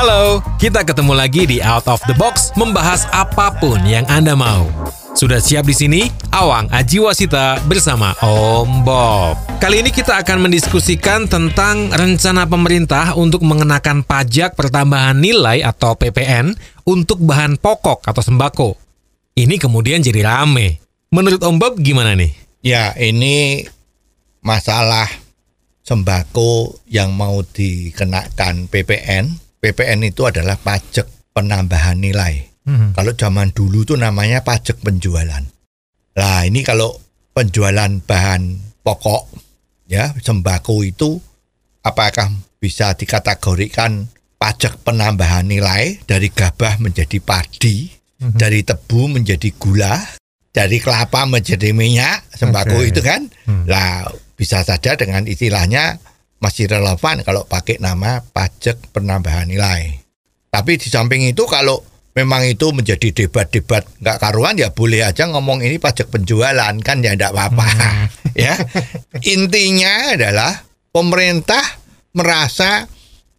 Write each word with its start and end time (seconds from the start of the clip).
Halo, 0.00 0.40
kita 0.56 0.80
ketemu 0.80 1.12
lagi 1.12 1.44
di 1.44 1.60
Out 1.60 1.84
of 1.84 2.00
the 2.08 2.16
Box 2.16 2.56
membahas 2.56 3.04
apa 3.12 3.52
pun 3.60 3.76
yang 3.84 4.08
Anda 4.08 4.32
mau. 4.32 4.64
Sudah 5.12 5.44
siap 5.44 5.68
di 5.68 5.76
sini? 5.76 6.00
Awang 6.32 6.72
Ajiwasita 6.72 7.60
bersama 7.68 8.16
Om 8.24 8.80
Bob. 8.80 9.36
Kali 9.60 9.84
ini 9.84 9.92
kita 9.92 10.16
akan 10.24 10.48
mendiskusikan 10.48 11.28
tentang 11.28 11.92
rencana 11.92 12.48
pemerintah 12.48 13.12
untuk 13.12 13.44
mengenakan 13.44 14.00
pajak 14.00 14.56
pertambahan 14.56 15.20
nilai 15.20 15.60
atau 15.60 15.92
PPN 15.92 16.56
untuk 16.88 17.20
bahan 17.20 17.60
pokok 17.60 18.08
atau 18.08 18.24
sembako. 18.24 18.80
Ini 19.36 19.60
kemudian 19.60 20.00
jadi 20.00 20.24
rame. 20.24 20.80
Menurut 21.12 21.44
Om 21.44 21.60
Bob 21.60 21.76
gimana 21.76 22.16
nih? 22.16 22.32
Ya, 22.64 22.96
ini 22.96 23.68
masalah 24.40 25.12
sembako 25.84 26.80
yang 26.88 27.12
mau 27.12 27.44
dikenakan 27.44 28.64
PPN. 28.72 29.49
PPN 29.60 30.08
itu 30.08 30.24
adalah 30.24 30.56
pajak 30.56 31.06
penambahan 31.36 32.00
nilai. 32.00 32.50
Kalau 32.94 33.12
zaman 33.18 33.50
dulu 33.50 33.82
tuh 33.82 33.98
namanya 33.98 34.46
pajak 34.46 34.78
penjualan. 34.80 35.42
Lah, 36.14 36.46
ini 36.46 36.62
kalau 36.62 36.94
penjualan 37.34 37.90
bahan 38.02 38.42
pokok 38.86 39.26
ya, 39.90 40.14
sembako 40.14 40.86
itu 40.86 41.18
apakah 41.82 42.30
bisa 42.62 42.94
dikategorikan 42.94 44.06
pajak 44.38 44.80
penambahan 44.86 45.50
nilai 45.50 45.98
dari 46.06 46.30
gabah 46.30 46.78
menjadi 46.78 47.18
padi, 47.18 47.90
dari 48.20 48.62
tebu 48.62 49.18
menjadi 49.18 49.50
gula, 49.58 49.98
dari 50.54 50.78
kelapa 50.78 51.26
menjadi 51.26 51.74
minyak, 51.74 52.30
sembako 52.32 52.86
Oke. 52.86 52.88
itu 52.94 53.00
kan? 53.02 53.26
Lah 53.66 54.06
bisa 54.38 54.62
saja 54.62 54.94
dengan 54.94 55.26
istilahnya 55.26 55.98
masih 56.40 56.66
relevan 56.66 57.20
kalau 57.22 57.44
pakai 57.44 57.78
nama 57.78 58.24
pajak 58.32 58.80
penambahan 58.96 59.46
nilai. 59.46 60.00
Tapi 60.50 60.80
di 60.80 60.88
samping 60.90 61.28
itu 61.28 61.46
kalau 61.46 61.84
memang 62.16 62.42
itu 62.48 62.74
menjadi 62.74 63.14
debat-debat 63.14 63.86
nggak 64.02 64.18
karuan 64.18 64.58
ya 64.58 64.74
boleh 64.74 65.06
aja 65.06 65.30
ngomong 65.30 65.62
ini 65.62 65.78
pajak 65.78 66.10
penjualan 66.10 66.74
kan 66.82 67.04
ya 67.04 67.14
enggak 67.14 67.30
apa-apa 67.36 67.68
ya. 68.48 68.56
Intinya 69.22 70.16
adalah 70.16 70.64
pemerintah 70.90 71.62
merasa 72.16 72.88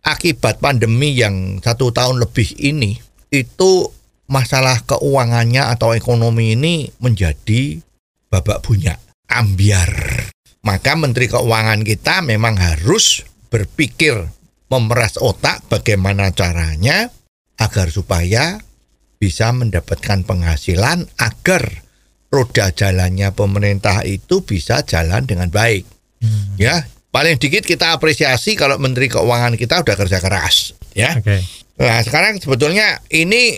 akibat 0.06 0.64
pandemi 0.64 1.18
yang 1.18 1.60
satu 1.60 1.92
tahun 1.92 2.22
lebih 2.24 2.56
ini 2.62 2.96
itu 3.34 3.92
masalah 4.32 4.80
keuangannya 4.88 5.68
atau 5.68 5.92
ekonomi 5.92 6.56
ini 6.56 6.88
menjadi 7.04 7.84
babak 8.32 8.64
bunyak, 8.64 9.00
ambiar. 9.28 10.31
Maka 10.62 10.94
Menteri 10.94 11.26
Keuangan 11.26 11.82
kita 11.82 12.22
memang 12.22 12.54
harus 12.58 13.26
berpikir 13.50 14.14
memeras 14.70 15.18
otak 15.18 15.66
bagaimana 15.68 16.30
caranya 16.32 17.10
agar 17.58 17.90
supaya 17.90 18.62
bisa 19.18 19.50
mendapatkan 19.54 20.26
penghasilan 20.26 21.06
agar 21.18 21.66
roda 22.32 22.72
jalannya 22.72 23.34
pemerintah 23.36 24.06
itu 24.08 24.46
bisa 24.46 24.86
jalan 24.88 25.26
dengan 25.28 25.50
baik. 25.50 25.84
Ya, 26.62 26.86
paling 27.10 27.42
dikit 27.42 27.66
kita 27.66 27.98
apresiasi 27.98 28.54
kalau 28.54 28.78
Menteri 28.78 29.10
Keuangan 29.10 29.58
kita 29.58 29.82
udah 29.82 29.96
kerja 29.98 30.22
keras, 30.22 30.78
ya. 30.94 31.18
Oke. 31.18 31.42
Nah, 31.82 32.06
sekarang 32.06 32.38
sebetulnya 32.38 33.02
ini 33.10 33.58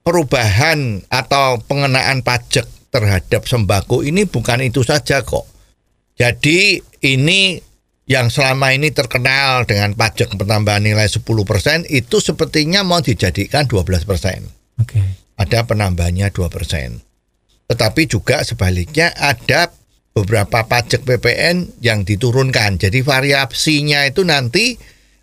perubahan 0.00 1.04
atau 1.12 1.60
pengenaan 1.60 2.24
pajak 2.24 2.64
terhadap 2.88 3.44
sembako 3.44 4.00
ini 4.00 4.24
bukan 4.24 4.64
itu 4.64 4.80
saja 4.80 5.20
kok. 5.20 5.44
Jadi 6.18 6.82
ini 7.06 7.62
yang 8.10 8.32
selama 8.32 8.74
ini 8.74 8.90
terkenal 8.90 9.68
dengan 9.68 9.94
pajak 9.94 10.34
penambahan 10.34 10.82
nilai 10.82 11.06
10% 11.06 11.22
itu 11.86 12.16
sepertinya 12.18 12.82
mau 12.82 12.98
dijadikan 12.98 13.68
12%. 13.70 14.82
Oke. 14.82 15.00
Ada 15.38 15.68
penambahannya 15.68 16.32
2%. 16.34 17.70
Tetapi 17.70 18.02
juga 18.08 18.42
sebaliknya 18.42 19.12
ada 19.14 19.70
beberapa 20.16 20.66
pajak 20.66 21.04
PPN 21.04 21.84
yang 21.84 22.02
diturunkan. 22.02 22.80
Jadi 22.80 23.04
variasinya 23.04 24.02
itu 24.08 24.24
nanti 24.24 24.74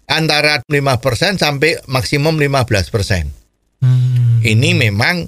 antara 0.06 0.62
5% 0.63 1.41
sampai 1.41 1.81
maksimum 1.89 2.38
15%. 2.38 3.81
Hmm. 3.81 4.39
Ini 4.45 4.77
memang 4.77 5.25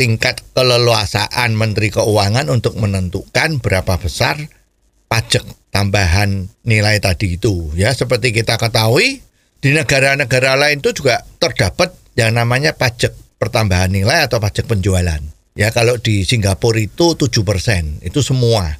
tingkat 0.00 0.40
keleluasaan 0.56 1.52
Menteri 1.54 1.92
Keuangan 1.92 2.48
untuk 2.48 2.80
menentukan 2.80 3.60
berapa 3.60 4.00
besar 4.00 4.40
pajak 5.06 5.42
tambahan 5.70 6.50
nilai 6.66 6.98
tadi 6.98 7.38
itu. 7.38 7.70
Ya, 7.74 7.92
seperti 7.94 8.32
kita 8.32 8.56
ketahui 8.56 9.22
di 9.60 9.70
negara-negara 9.72 10.54
lain 10.54 10.80
itu 10.80 11.02
juga 11.02 11.24
terdapat 11.40 11.92
yang 12.16 12.36
namanya 12.36 12.72
pajak 12.72 13.12
pertambahan 13.36 13.92
nilai 13.92 14.24
atau 14.24 14.40
pajak 14.40 14.66
penjualan. 14.68 15.20
Ya, 15.56 15.72
kalau 15.72 15.96
di 15.96 16.24
Singapura 16.24 16.80
itu 16.80 17.16
7%, 17.16 18.04
itu 18.04 18.20
semua. 18.20 18.76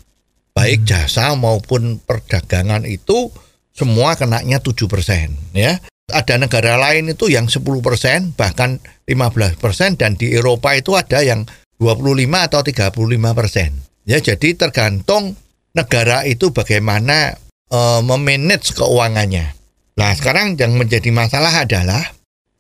Baik 0.53 0.89
jasa 0.89 1.37
maupun 1.37 2.01
perdagangan 2.01 2.85
itu 2.89 3.33
semua 3.77 4.17
kenanya 4.17 4.61
7%, 4.61 5.53
ya. 5.53 5.81
Ada 6.07 6.39
negara 6.39 6.79
lain 6.79 7.13
itu 7.13 7.29
yang 7.29 7.51
10% 7.51 8.39
bahkan 8.39 8.79
15% 9.11 9.99
dan 9.99 10.15
di 10.15 10.33
Eropa 10.33 10.73
itu 10.79 10.95
ada 10.95 11.21
yang 11.21 11.45
25 11.77 12.47
atau 12.47 12.61
35%. 12.63 14.07
Ya, 14.07 14.23
jadi 14.23 14.55
tergantung 14.55 15.35
negara 15.77 16.25
itu 16.25 16.51
bagaimana 16.51 17.37
eh, 17.69 18.01
memanage 18.01 18.73
keuangannya. 18.73 19.53
Nah, 19.97 20.11
sekarang 20.13 20.57
yang 20.57 20.77
menjadi 20.77 21.09
masalah 21.13 21.65
adalah 21.65 22.05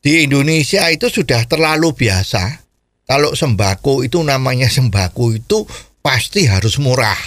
di 0.00 0.24
Indonesia 0.24 0.88
itu 0.92 1.08
sudah 1.08 1.44
terlalu 1.48 1.92
biasa 1.96 2.64
kalau 3.06 3.32
sembako 3.32 4.02
itu 4.06 4.22
namanya 4.24 4.66
sembako 4.70 5.36
itu 5.36 5.66
pasti 6.06 6.46
harus 6.46 6.78
murah. 6.78 7.18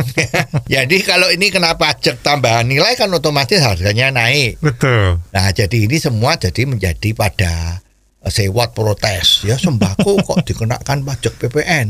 jadi 0.72 0.96
kalau 1.04 1.28
ini 1.28 1.52
kena 1.52 1.76
pajak 1.76 2.24
tambahan 2.24 2.64
nilai 2.64 2.96
kan 2.96 3.12
otomatis 3.12 3.60
harganya 3.60 4.08
naik. 4.08 4.56
Betul. 4.64 5.20
Nah, 5.30 5.52
jadi 5.52 5.84
ini 5.84 6.00
semua 6.00 6.40
jadi 6.40 6.64
menjadi 6.64 7.12
pada 7.12 7.84
eh, 8.24 8.32
sewot 8.32 8.72
protes 8.72 9.44
ya 9.44 9.60
sembako 9.60 10.24
kok 10.24 10.48
dikenakan 10.48 11.04
pajak 11.04 11.36
PPN 11.36 11.86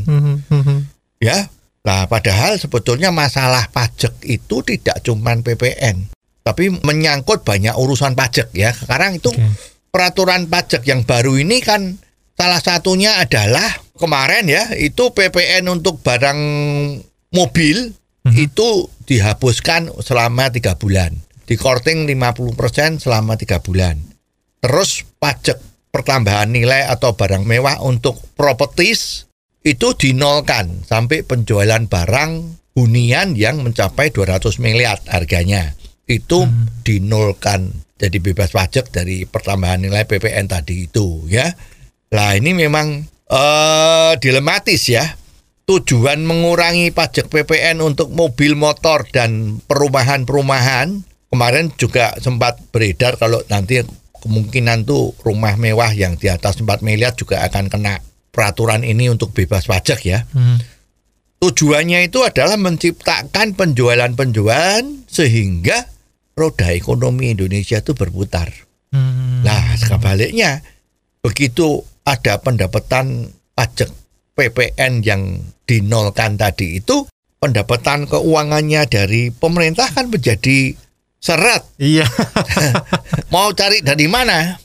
ya. 1.23 1.47
Nah, 1.85 2.09
padahal 2.09 2.57
sebetulnya 2.57 3.13
masalah 3.13 3.69
pajak 3.69 4.17
itu 4.25 4.65
tidak 4.65 5.05
cuman 5.05 5.45
PPN, 5.45 6.09
tapi 6.41 6.73
menyangkut 6.81 7.45
banyak 7.45 7.77
urusan 7.77 8.17
pajak 8.17 8.49
ya. 8.57 8.73
Sekarang 8.73 9.21
itu 9.21 9.29
Oke. 9.29 9.45
peraturan 9.93 10.49
pajak 10.49 10.81
yang 10.89 11.05
baru 11.05 11.37
ini 11.37 11.61
kan 11.61 12.01
salah 12.33 12.57
satunya 12.57 13.21
adalah 13.21 13.69
kemarin 14.01 14.49
ya, 14.49 14.73
itu 14.81 15.13
PPN 15.13 15.69
untuk 15.69 16.01
barang 16.01 16.41
mobil 17.29 17.93
itu 18.33 18.69
dihapuskan 19.05 19.93
selama 20.01 20.49
tiga 20.49 20.73
bulan. 20.73 21.13
Di 21.45 21.53
korting 21.61 22.09
50% 22.09 23.05
selama 23.05 23.37
tiga 23.37 23.61
bulan. 23.61 24.01
Terus 24.65 25.05
pajak 25.21 25.61
pertambahan 25.93 26.49
nilai 26.49 26.89
atau 26.89 27.13
barang 27.13 27.45
mewah 27.45 27.85
untuk 27.85 28.17
properties 28.33 29.24
itu 29.65 29.97
dinolkan 29.97 30.85
sampai 30.85 31.25
penjualan 31.25 31.81
barang 31.89 32.31
hunian 32.77 33.33
yang 33.33 33.65
mencapai 33.65 34.13
200 34.13 34.61
miliar 34.61 35.01
harganya. 35.09 35.73
Itu 36.05 36.45
dinolkan 36.85 37.73
jadi 37.97 38.21
bebas 38.21 38.53
pajak 38.53 38.93
dari 38.93 39.25
pertambahan 39.25 39.81
nilai 39.81 40.05
PPN 40.05 40.45
tadi 40.45 40.85
itu 40.85 41.25
ya. 41.25 41.49
Lah 42.13 42.37
ini 42.37 42.53
memang 42.53 43.09
eh 43.25 44.13
dilematis 44.21 44.85
ya. 44.85 45.17
Tujuan 45.65 46.21
mengurangi 46.21 46.93
pajak 46.93 47.33
PPN 47.33 47.81
untuk 47.81 48.13
mobil 48.13 48.53
motor 48.53 49.09
dan 49.09 49.57
perumahan-perumahan 49.65 51.01
kemarin 51.33 51.73
juga 51.73 52.13
sempat 52.21 52.61
beredar 52.69 53.17
kalau 53.17 53.41
nanti 53.49 53.81
kemungkinan 54.21 54.85
tuh 54.85 55.17
rumah 55.25 55.57
mewah 55.57 55.89
yang 55.89 56.21
di 56.21 56.29
atas 56.29 56.61
4 56.61 56.85
miliar 56.85 57.17
juga 57.17 57.41
akan 57.49 57.73
kena 57.73 57.97
peraturan 58.35 58.83
ini 58.83 59.07
untuk 59.07 59.31
bebas 59.31 59.71
pajak 59.71 60.03
ya. 60.03 60.27
Hmm. 60.35 60.59
Tujuannya 61.39 62.11
itu 62.11 62.19
adalah 62.27 62.59
menciptakan 62.59 63.55
penjualan-penjualan 63.55 64.83
sehingga 65.07 65.87
roda 66.35 66.75
ekonomi 66.75 67.31
Indonesia 67.31 67.79
itu 67.79 67.95
berputar. 67.95 68.51
Hmm. 68.91 69.39
Nah, 69.47 69.79
sebaliknya 69.79 70.59
begitu 71.23 71.79
ada 72.03 72.43
pendapatan 72.43 73.31
pajak 73.55 73.87
PPN 74.35 74.99
yang 74.99 75.39
dinolkan 75.63 76.35
tadi 76.35 76.83
itu 76.83 77.07
pendapatan 77.39 78.05
keuangannya 78.05 78.83
dari 78.91 79.31
pemerintah 79.31 79.87
kan 79.95 80.11
menjadi 80.11 80.75
seret. 81.23 81.63
Iya. 81.79 82.05
Mau 83.33 83.49
cari 83.55 83.81
dari 83.81 84.05
mana? 84.11 84.64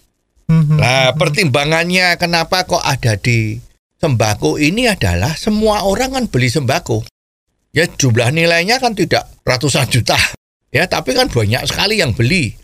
Nah, 0.50 1.14
pertimbangannya 1.14 2.18
kenapa 2.18 2.66
kok 2.66 2.82
ada 2.82 3.14
di 3.14 3.54
sembako 4.02 4.58
ini 4.58 4.90
adalah 4.90 5.38
semua 5.38 5.86
orang 5.86 6.10
kan 6.10 6.24
beli 6.26 6.50
sembako. 6.50 7.06
Ya 7.70 7.86
jumlah 7.86 8.34
nilainya 8.34 8.82
kan 8.82 8.98
tidak 8.98 9.30
ratusan 9.46 9.86
juta. 9.86 10.18
Ya, 10.74 10.90
tapi 10.90 11.14
kan 11.14 11.30
banyak 11.30 11.62
sekali 11.70 12.02
yang 12.02 12.14
beli. 12.14 12.54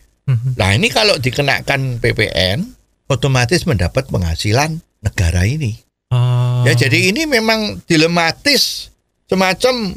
Nah, 0.58 0.74
ini 0.74 0.90
kalau 0.90 1.14
dikenakan 1.22 2.02
PPN 2.02 2.74
otomatis 3.06 3.62
mendapat 3.62 4.10
penghasilan 4.10 4.82
negara 4.98 5.46
ini. 5.46 5.78
Oh. 6.10 6.66
Ya, 6.66 6.74
jadi 6.74 7.14
ini 7.14 7.30
memang 7.30 7.78
dilematis 7.86 8.90
semacam 9.30 9.94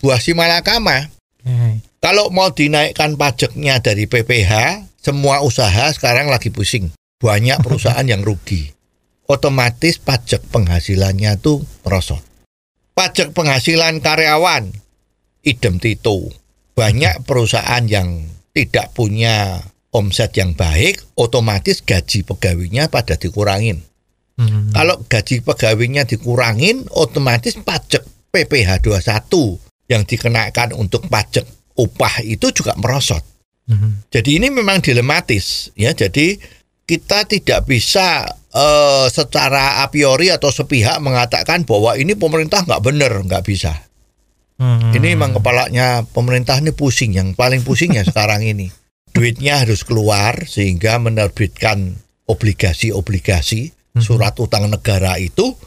buah 0.00 0.20
si 0.20 0.36
malakama. 0.36 1.08
Oke. 1.40 1.80
Kalau 2.00 2.32
mau 2.32 2.48
dinaikkan 2.52 3.16
pajaknya 3.16 3.80
dari 3.80 4.08
PPH, 4.08 4.84
semua 5.00 5.44
usaha 5.44 5.88
sekarang 5.92 6.32
lagi 6.32 6.48
pusing. 6.48 6.88
Banyak 7.20 7.60
perusahaan 7.60 8.08
yang 8.08 8.24
rugi. 8.24 8.72
Otomatis 9.28 10.00
pajak 10.00 10.40
penghasilannya 10.48 11.36
tuh 11.38 11.62
merosot. 11.84 12.24
Pajak 12.96 13.36
penghasilan 13.36 14.00
karyawan, 14.00 14.72
idem 15.44 15.76
tito. 15.76 16.32
Banyak 16.74 17.28
perusahaan 17.28 17.84
yang 17.84 18.24
tidak 18.56 18.96
punya 18.96 19.60
omset 19.92 20.34
yang 20.34 20.56
baik, 20.56 21.02
otomatis 21.14 21.84
gaji 21.84 22.24
pegawainya 22.24 22.88
pada 22.88 23.20
dikurangin. 23.20 23.84
Mhm. 24.40 24.72
Kalau 24.72 25.04
gaji 25.04 25.44
pegawainya 25.44 26.08
dikurangin, 26.08 26.88
otomatis 26.88 27.60
pajak 27.60 28.02
PPH 28.32 28.80
21 28.80 29.60
yang 29.90 30.08
dikenakan 30.08 30.72
untuk 30.72 31.10
pajak 31.10 31.44
upah 31.76 32.24
itu 32.24 32.48
juga 32.54 32.72
merosot. 32.78 33.20
Mhm. 33.68 34.08
Jadi 34.08 34.30
ini 34.40 34.48
memang 34.48 34.80
dilematis 34.80 35.74
ya. 35.76 35.92
Jadi 35.92 36.38
kita 36.90 37.22
tidak 37.30 37.70
bisa 37.70 38.26
eh, 38.50 39.06
secara 39.06 39.86
a 39.86 39.94
priori 39.94 40.34
atau 40.34 40.50
sepihak 40.50 40.98
mengatakan 40.98 41.62
bahwa 41.62 41.94
ini 41.94 42.18
pemerintah 42.18 42.66
nggak 42.66 42.82
benar, 42.82 43.12
nggak 43.22 43.46
bisa. 43.46 43.78
Mhm. 44.58 44.90
Ini 44.98 45.06
memang 45.14 45.38
kepalanya 45.38 46.02
pemerintah 46.10 46.58
ini 46.58 46.74
pusing. 46.74 47.14
Yang 47.14 47.38
paling 47.38 47.62
pusing 47.62 47.94
ya 47.94 48.02
sekarang 48.10 48.42
ini. 48.42 48.74
Duitnya 49.14 49.62
harus 49.62 49.86
keluar 49.86 50.46
sehingga 50.50 50.98
menerbitkan 50.98 51.98
obligasi-obligasi 52.30 53.74
surat 53.98 54.38
utang 54.38 54.70
negara 54.70 55.18
itu 55.18 55.58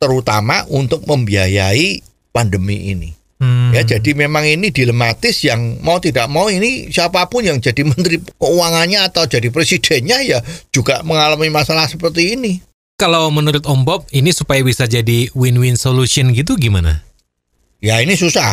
terutama 0.00 0.64
untuk 0.72 1.04
membiayai 1.04 2.00
pandemi 2.32 2.88
ini. 2.88 3.19
Hmm. 3.40 3.72
Ya, 3.72 3.80
jadi 3.88 4.12
memang 4.12 4.44
ini 4.44 4.68
dilematis 4.68 5.40
yang 5.48 5.80
mau 5.80 5.96
tidak 5.96 6.28
mau 6.28 6.52
ini 6.52 6.92
siapa 6.92 7.24
pun 7.32 7.40
yang 7.40 7.56
jadi 7.56 7.80
menteri 7.90 8.20
keuangannya 8.36 9.00
atau 9.08 9.24
jadi 9.24 9.48
presidennya 9.48 10.20
ya 10.20 10.38
juga 10.68 11.00
mengalami 11.00 11.48
masalah 11.48 11.88
seperti 11.88 12.36
ini. 12.36 12.60
Kalau 13.00 13.32
menurut 13.32 13.64
Om 13.64 13.80
Bob, 13.88 14.04
ini 14.12 14.28
supaya 14.28 14.60
bisa 14.60 14.84
jadi 14.84 15.32
win-win 15.32 15.80
solution 15.80 16.36
gitu 16.36 16.60
gimana? 16.60 17.00
Ya 17.80 17.96
ini 18.04 18.12
susah. 18.12 18.52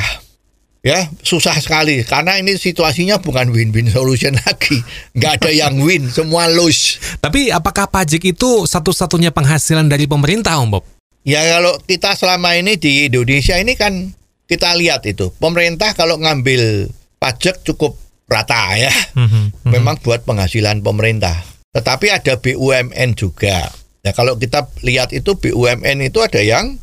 Ya, 0.87 1.11
susah 1.19 1.59
sekali 1.59 1.99
karena 2.07 2.39
ini 2.39 2.55
situasinya 2.55 3.19
bukan 3.19 3.51
win-win 3.51 3.91
solution 3.91 4.39
lagi. 4.47 4.79
Nggak 5.19 5.43
ada 5.43 5.51
yang 5.51 5.75
win, 5.83 6.07
semua 6.15 6.47
lose. 6.47 6.95
Tapi 7.19 7.51
apakah 7.51 7.91
pajak 7.91 8.23
itu 8.23 8.63
satu-satunya 8.63 9.35
penghasilan 9.35 9.91
dari 9.91 10.07
pemerintah, 10.07 10.63
Om 10.63 10.79
Bob? 10.79 10.87
Ya 11.27 11.43
kalau 11.43 11.75
kita 11.83 12.15
selama 12.15 12.55
ini 12.55 12.79
di 12.79 13.11
Indonesia 13.11 13.59
ini 13.59 13.75
kan 13.75 14.15
kita 14.47 14.73
lihat 14.79 15.03
itu 15.03 15.29
pemerintah 15.37 15.91
kalau 15.93 16.15
ngambil 16.17 16.87
pajak 17.19 17.61
cukup 17.67 17.99
rata 18.27 18.75
ya. 18.79 18.93
Mhm. 19.15 19.71
Memang 19.71 19.99
buat 20.03 20.23
penghasilan 20.23 20.83
pemerintah. 20.83 21.35
Tetapi 21.75 22.07
ada 22.09 22.39
BUMN 22.39 23.15
juga. 23.15 23.69
Ya 24.03 24.11
kalau 24.15 24.39
kita 24.39 24.71
lihat 24.83 25.11
itu 25.11 25.35
BUMN 25.35 25.99
itu 26.07 26.19
ada 26.23 26.39
yang 26.39 26.79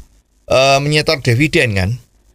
eh, 0.49 0.79
menyetor 0.81 1.25
dividen 1.25 1.73
kan. 1.77 1.91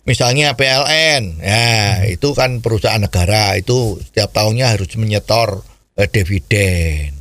Misalnya 0.09 0.57
PLN, 0.57 1.37
ya 1.37 2.01
itu 2.09 2.33
kan 2.33 2.65
perusahaan 2.65 2.97
negara 2.97 3.53
itu 3.53 4.01
setiap 4.01 4.33
tahunnya 4.33 4.73
harus 4.73 4.89
menyetor 4.97 5.61
eh, 5.93 6.09
dividen. 6.09 7.13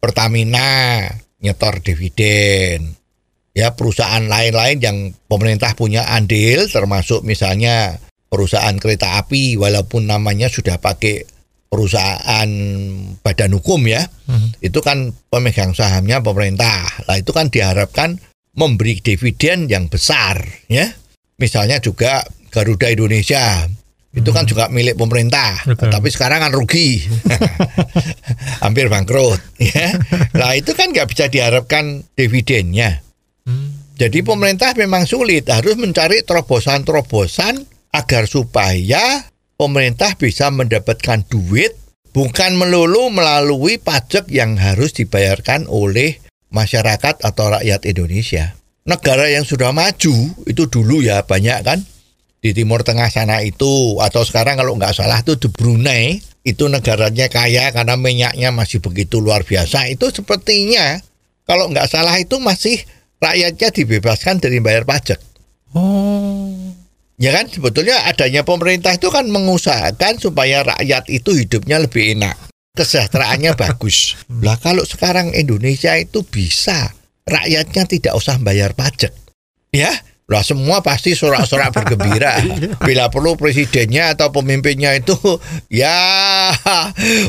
Pertamina 0.00 1.04
nyetor 1.44 1.84
dividen. 1.84 2.99
Ya 3.50 3.74
perusahaan 3.74 4.22
lain-lain 4.30 4.78
yang 4.78 4.96
pemerintah 5.26 5.74
punya 5.74 6.06
andil 6.06 6.70
termasuk 6.70 7.26
misalnya 7.26 7.98
perusahaan 8.30 8.78
kereta 8.78 9.18
api 9.18 9.58
walaupun 9.58 10.06
namanya 10.06 10.46
sudah 10.46 10.78
pakai 10.78 11.26
perusahaan 11.70 12.50
badan 13.22 13.52
hukum 13.58 13.86
ya. 13.90 14.06
Itu 14.62 14.82
kan 14.82 15.14
pemegang 15.30 15.74
sahamnya 15.74 16.22
pemerintah. 16.22 16.86
Lah 17.10 17.18
itu 17.18 17.34
kan 17.34 17.50
diharapkan 17.50 18.18
memberi 18.54 18.98
dividen 19.02 19.66
yang 19.70 19.90
besar 19.90 20.42
ya. 20.70 20.86
Misalnya 21.38 21.82
juga 21.82 22.22
Garuda 22.50 22.90
Indonesia 22.90 23.66
itu 24.10 24.30
kan 24.34 24.42
juga 24.42 24.66
milik 24.66 24.98
pemerintah, 24.98 25.62
Betul. 25.62 25.86
tapi 25.86 26.10
sekarang 26.10 26.42
kan 26.42 26.50
rugi, 26.50 26.98
hampir 28.66 28.90
bangkrut. 28.90 29.38
Ya, 29.62 29.94
lah 30.34 30.58
itu 30.58 30.74
kan 30.74 30.90
nggak 30.90 31.06
bisa 31.14 31.30
diharapkan 31.30 32.02
dividennya. 32.18 33.06
Jadi 34.00 34.24
pemerintah 34.24 34.72
memang 34.76 35.04
sulit. 35.04 35.44
Harus 35.52 35.76
mencari 35.76 36.24
terobosan-terobosan 36.24 37.68
agar 37.92 38.24
supaya 38.24 39.28
pemerintah 39.60 40.16
bisa 40.16 40.48
mendapatkan 40.48 41.28
duit 41.28 41.76
bukan 42.16 42.56
melulu 42.56 43.12
melalui 43.12 43.76
pajak 43.76 44.32
yang 44.32 44.56
harus 44.56 44.96
dibayarkan 44.96 45.68
oleh 45.68 46.16
masyarakat 46.48 47.22
atau 47.22 47.44
rakyat 47.60 47.86
Indonesia. 47.86 48.56
Negara 48.88 49.28
yang 49.28 49.44
sudah 49.44 49.70
maju 49.70 50.14
itu 50.48 50.64
dulu 50.66 51.04
ya 51.04 51.22
banyak 51.22 51.60
kan? 51.62 51.78
Di 52.40 52.56
Timur 52.56 52.80
Tengah 52.80 53.12
sana 53.12 53.44
itu 53.44 54.00
atau 54.00 54.24
sekarang 54.24 54.56
kalau 54.56 54.72
nggak 54.80 54.96
salah 54.96 55.20
itu 55.20 55.36
di 55.36 55.52
Brunei 55.52 56.16
itu 56.40 56.72
negaranya 56.72 57.28
kaya 57.28 57.68
karena 57.68 58.00
minyaknya 58.00 58.48
masih 58.48 58.80
begitu 58.80 59.20
luar 59.20 59.44
biasa. 59.44 59.92
Itu 59.92 60.08
sepertinya 60.08 61.04
kalau 61.44 61.68
nggak 61.68 61.84
salah 61.92 62.16
itu 62.16 62.40
masih 62.40 62.80
rakyatnya 63.20 63.68
dibebaskan 63.70 64.40
dari 64.40 64.58
bayar 64.58 64.88
pajak. 64.88 65.20
Oh. 65.76 66.50
Ya 67.20 67.36
kan 67.36 67.52
sebetulnya 67.52 68.08
adanya 68.08 68.48
pemerintah 68.48 68.96
itu 68.96 69.12
kan 69.12 69.28
mengusahakan 69.28 70.16
supaya 70.16 70.64
rakyat 70.64 71.04
itu 71.12 71.36
hidupnya 71.36 71.76
lebih 71.76 72.16
enak, 72.16 72.32
kesejahteraannya 72.72 73.52
bagus. 73.68 74.16
Lah 74.40 74.56
kalau 74.56 74.82
sekarang 74.88 75.36
Indonesia 75.36 75.92
itu 76.00 76.24
bisa 76.24 76.88
rakyatnya 77.28 77.84
tidak 77.84 78.16
usah 78.16 78.40
bayar 78.40 78.72
pajak. 78.72 79.12
Ya, 79.70 79.92
lah 80.30 80.46
semua 80.46 80.78
pasti 80.78 81.18
sorak-sorak 81.18 81.74
bergembira. 81.74 82.38
Bila 82.86 83.10
perlu 83.10 83.34
presidennya 83.34 84.14
atau 84.14 84.30
pemimpinnya 84.30 84.94
itu 84.94 85.18
ya 85.66 86.54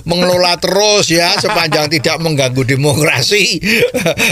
mengelola 0.10 0.62
terus 0.62 1.10
ya 1.10 1.34
sepanjang 1.42 1.90
tidak 1.90 2.22
mengganggu 2.22 2.62
demokrasi. 2.62 3.58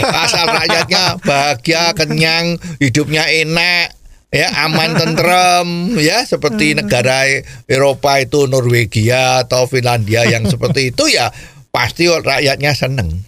Asal 0.06 0.46
rakyatnya 0.46 1.18
bahagia, 1.18 1.98
kenyang, 1.98 2.62
hidupnya 2.78 3.26
enak 3.26 3.98
ya 4.30 4.46
aman 4.62 4.94
tentrem 4.94 5.98
ya 5.98 6.22
seperti 6.22 6.78
negara 6.78 7.26
Eropa 7.66 8.22
itu 8.22 8.46
Norwegia 8.46 9.42
atau 9.42 9.66
Finlandia 9.66 10.22
yang 10.22 10.46
seperti 10.46 10.94
itu 10.94 11.10
ya 11.10 11.34
pasti 11.74 12.06
rakyatnya 12.06 12.70
seneng. 12.78 13.26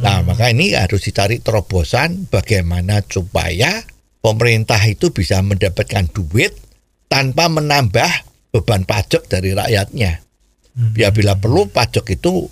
Nah 0.00 0.24
maka 0.24 0.48
ini 0.48 0.72
harus 0.72 1.04
dicari 1.04 1.44
terobosan 1.44 2.32
bagaimana 2.32 3.04
supaya 3.04 3.84
pemerintah 4.24 4.80
itu 4.88 5.12
bisa 5.12 5.44
mendapatkan 5.44 6.08
duit 6.08 6.56
tanpa 7.12 7.52
menambah 7.52 8.08
beban 8.56 8.88
pajak 8.88 9.28
dari 9.28 9.52
rakyatnya. 9.52 10.24
Ya 10.96 11.08
bila 11.12 11.36
perlu 11.36 11.68
pajak 11.68 12.08
itu 12.08 12.48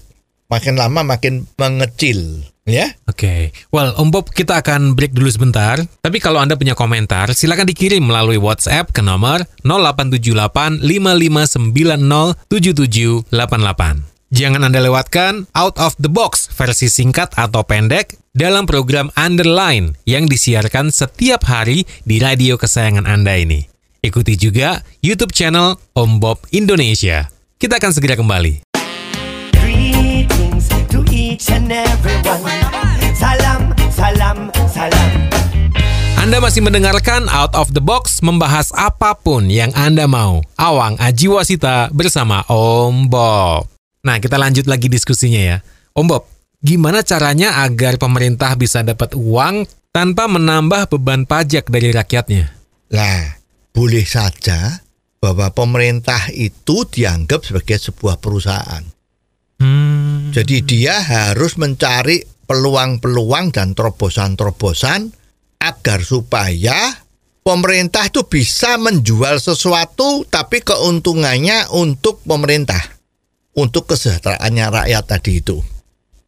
makin 0.52 0.76
lama 0.76 1.00
makin 1.00 1.48
mengecil 1.56 2.44
ya. 2.68 2.92
Oke, 3.08 3.50
well 3.72 3.96
Om 3.96 4.12
Bob 4.12 4.30
kita 4.30 4.60
akan 4.60 4.92
break 4.92 5.16
dulu 5.16 5.32
sebentar. 5.32 5.80
Tapi 5.80 6.20
kalau 6.20 6.38
Anda 6.38 6.60
punya 6.60 6.76
komentar, 6.76 7.32
silakan 7.32 7.66
dikirim 7.66 8.04
melalui 8.04 8.36
WhatsApp 8.36 8.92
ke 8.92 9.00
nomor 9.00 9.42
0878 9.64 10.84
5590 10.84 12.36
7788. 12.52 14.11
Jangan 14.32 14.64
Anda 14.64 14.80
lewatkan 14.80 15.44
Out 15.52 15.76
of 15.76 15.92
the 16.00 16.08
Box 16.08 16.48
versi 16.56 16.88
singkat 16.88 17.36
atau 17.36 17.68
pendek 17.68 18.16
dalam 18.32 18.64
program 18.64 19.12
Underline 19.12 19.92
yang 20.08 20.24
disiarkan 20.24 20.88
setiap 20.88 21.44
hari 21.44 21.84
di 22.08 22.16
radio 22.16 22.56
kesayangan 22.56 23.04
Anda 23.04 23.36
ini. 23.36 23.68
Ikuti 24.00 24.40
juga 24.40 24.80
YouTube 25.04 25.36
channel 25.36 25.76
Om 25.92 26.16
Bob 26.16 26.40
Indonesia. 26.48 27.28
Kita 27.60 27.76
akan 27.76 27.92
segera 27.92 28.16
kembali. 28.16 28.64
Greetings 29.60 30.64
to 30.88 31.04
each 31.12 31.52
and 31.52 31.68
everyone. 31.68 32.40
Salam, 33.12 33.76
salam, 33.92 34.48
salam. 34.64 35.10
Anda 36.16 36.40
masih 36.40 36.64
mendengarkan 36.64 37.28
Out 37.28 37.52
of 37.52 37.76
the 37.76 37.84
Box 37.84 38.24
membahas 38.24 38.72
apa 38.80 39.12
pun 39.12 39.52
yang 39.52 39.76
Anda 39.76 40.08
mau. 40.08 40.40
Awang 40.56 40.96
Ajiwasita 40.96 41.92
bersama 41.92 42.48
Om 42.48 43.12
Bob. 43.12 43.71
Nah, 44.02 44.18
kita 44.18 44.34
lanjut 44.34 44.66
lagi 44.66 44.90
diskusinya 44.90 45.38
ya. 45.38 45.58
Om 45.94 46.06
Bob, 46.10 46.26
gimana 46.58 47.06
caranya 47.06 47.62
agar 47.62 48.02
pemerintah 48.02 48.58
bisa 48.58 48.82
dapat 48.82 49.14
uang 49.14 49.66
tanpa 49.94 50.26
menambah 50.26 50.90
beban 50.90 51.22
pajak 51.22 51.70
dari 51.70 51.94
rakyatnya? 51.94 52.50
Lah, 52.90 53.38
boleh 53.70 54.02
saja 54.02 54.82
bahwa 55.22 55.54
pemerintah 55.54 56.34
itu 56.34 56.82
dianggap 56.82 57.46
sebagai 57.46 57.78
sebuah 57.78 58.18
perusahaan. 58.18 58.82
Hmm. 59.62 60.34
Jadi 60.34 60.66
dia 60.66 60.98
harus 60.98 61.54
mencari 61.54 62.26
peluang-peluang 62.50 63.54
dan 63.54 63.78
terobosan-terobosan 63.78 65.14
agar 65.62 66.02
supaya 66.02 66.90
pemerintah 67.46 68.10
itu 68.10 68.26
bisa 68.26 68.74
menjual 68.82 69.38
sesuatu 69.38 70.26
tapi 70.26 70.58
keuntungannya 70.66 71.70
untuk 71.70 72.18
pemerintah, 72.26 72.82
untuk 73.52 73.90
kesejahteraannya 73.90 74.66
rakyat 74.68 75.04
tadi 75.06 75.40
itu. 75.40 75.60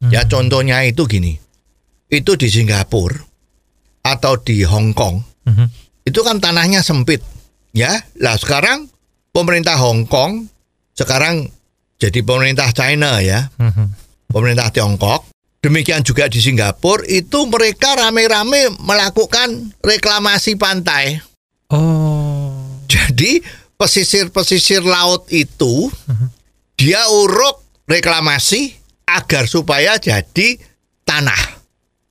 Ya 0.04 0.28
contohnya 0.28 0.84
itu 0.84 1.08
gini, 1.08 1.40
itu 2.12 2.36
di 2.36 2.48
Singapura 2.48 3.16
atau 4.04 4.36
di 4.36 4.60
Hong 4.60 4.92
Kong 4.92 5.24
Mhm. 5.48 5.66
itu 6.04 6.20
kan 6.20 6.36
tanahnya 6.36 6.84
sempit 6.84 7.24
ya 7.72 7.88
lah 8.20 8.36
sekarang 8.36 8.92
pemerintah 9.32 9.80
Hong 9.80 10.04
Kong 10.04 10.44
sekarang 10.92 11.48
jadi 11.96 12.20
pemerintah 12.20 12.68
China 12.76 13.16
ya 13.24 13.48
Mhm. 13.56 13.96
pemerintah 14.28 14.68
Tiongkok 14.68 15.24
demikian 15.64 16.04
juga 16.04 16.28
di 16.28 16.44
Singapura 16.44 17.08
itu 17.08 17.48
mereka 17.48 17.96
rame-rame 17.96 18.76
melakukan 18.76 19.72
reklamasi 19.80 20.60
pantai 20.60 21.24
Oh. 21.72 22.52
jadi 22.84 23.40
pesisir-pesisir 23.80 24.84
laut 24.84 25.24
itu 25.32 25.88
dia 26.74 27.02
uruk 27.10 27.62
reklamasi 27.86 28.74
agar 29.08 29.46
supaya 29.46 30.00
jadi 30.00 30.58
tanah 31.04 31.42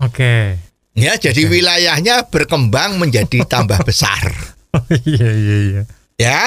Oke. 0.03 0.57
ya 0.93 1.13
jadi 1.17 1.41
wilayahnya 1.47 2.29
berkembang 2.29 2.97
menjadi 3.01 3.45
tambah 3.53 3.81
besar 3.83 4.53
Oh, 4.73 4.85
iya 5.05 5.29
iya 5.29 5.57
iya. 5.69 5.83
Ya, 6.17 6.41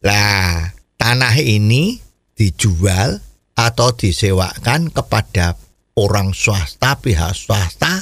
lah 0.00 0.72
tanah 0.96 1.36
ini 1.36 2.00
dijual 2.32 3.20
atau 3.52 3.92
disewakan 3.92 4.88
kepada 4.88 5.60
orang 6.00 6.32
swasta, 6.32 6.96
pihak 6.96 7.36
swasta 7.36 8.00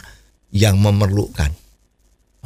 yang 0.54 0.78
memerlukan. 0.78 1.50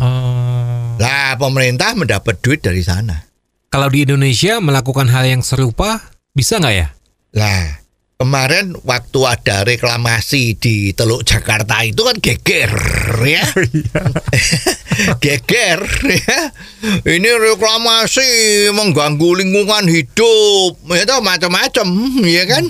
Oh. 0.00 0.96
Lah 0.96 1.36
pemerintah 1.36 1.92
mendapat 1.92 2.40
duit 2.40 2.64
dari 2.64 2.80
sana. 2.80 3.28
Kalau 3.68 3.92
di 3.92 4.08
Indonesia 4.08 4.56
melakukan 4.64 5.12
hal 5.12 5.28
yang 5.28 5.44
serupa, 5.44 6.00
bisa 6.32 6.56
nggak 6.56 6.74
ya? 6.74 6.88
Lah 7.34 7.80
kemarin 8.20 8.76
waktu 8.84 9.20
ada 9.24 9.64
reklamasi 9.64 10.52
di 10.60 10.92
Teluk 10.92 11.24
Jakarta 11.24 11.80
itu 11.80 12.04
kan 12.04 12.20
geger 12.20 12.68
ya. 13.24 13.44
geger 15.24 15.80
ya. 16.04 16.38
Ini 17.00 17.30
reklamasi 17.40 18.28
mengganggu 18.76 19.40
lingkungan 19.40 19.88
hidup, 19.88 20.76
ya 20.92 21.08
toh, 21.08 21.24
macam-macam, 21.24 21.88
ya 22.28 22.44
kan? 22.44 22.64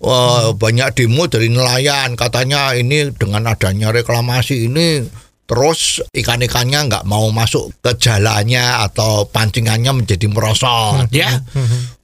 Wah, 0.00 0.56
banyak 0.56 0.96
demo 0.96 1.28
dari 1.28 1.52
nelayan 1.52 2.16
katanya 2.16 2.72
ini 2.72 3.12
dengan 3.12 3.44
adanya 3.50 3.92
reklamasi 3.92 4.72
ini 4.72 5.04
terus 5.48 6.04
ikan-ikannya 6.12 6.92
nggak 6.92 7.04
mau 7.08 7.32
masuk 7.32 7.72
ke 7.80 7.96
jalannya 7.96 8.84
atau 8.84 9.24
pancingannya 9.32 9.96
menjadi 9.96 10.28
merosot 10.28 11.08
ya. 11.08 11.40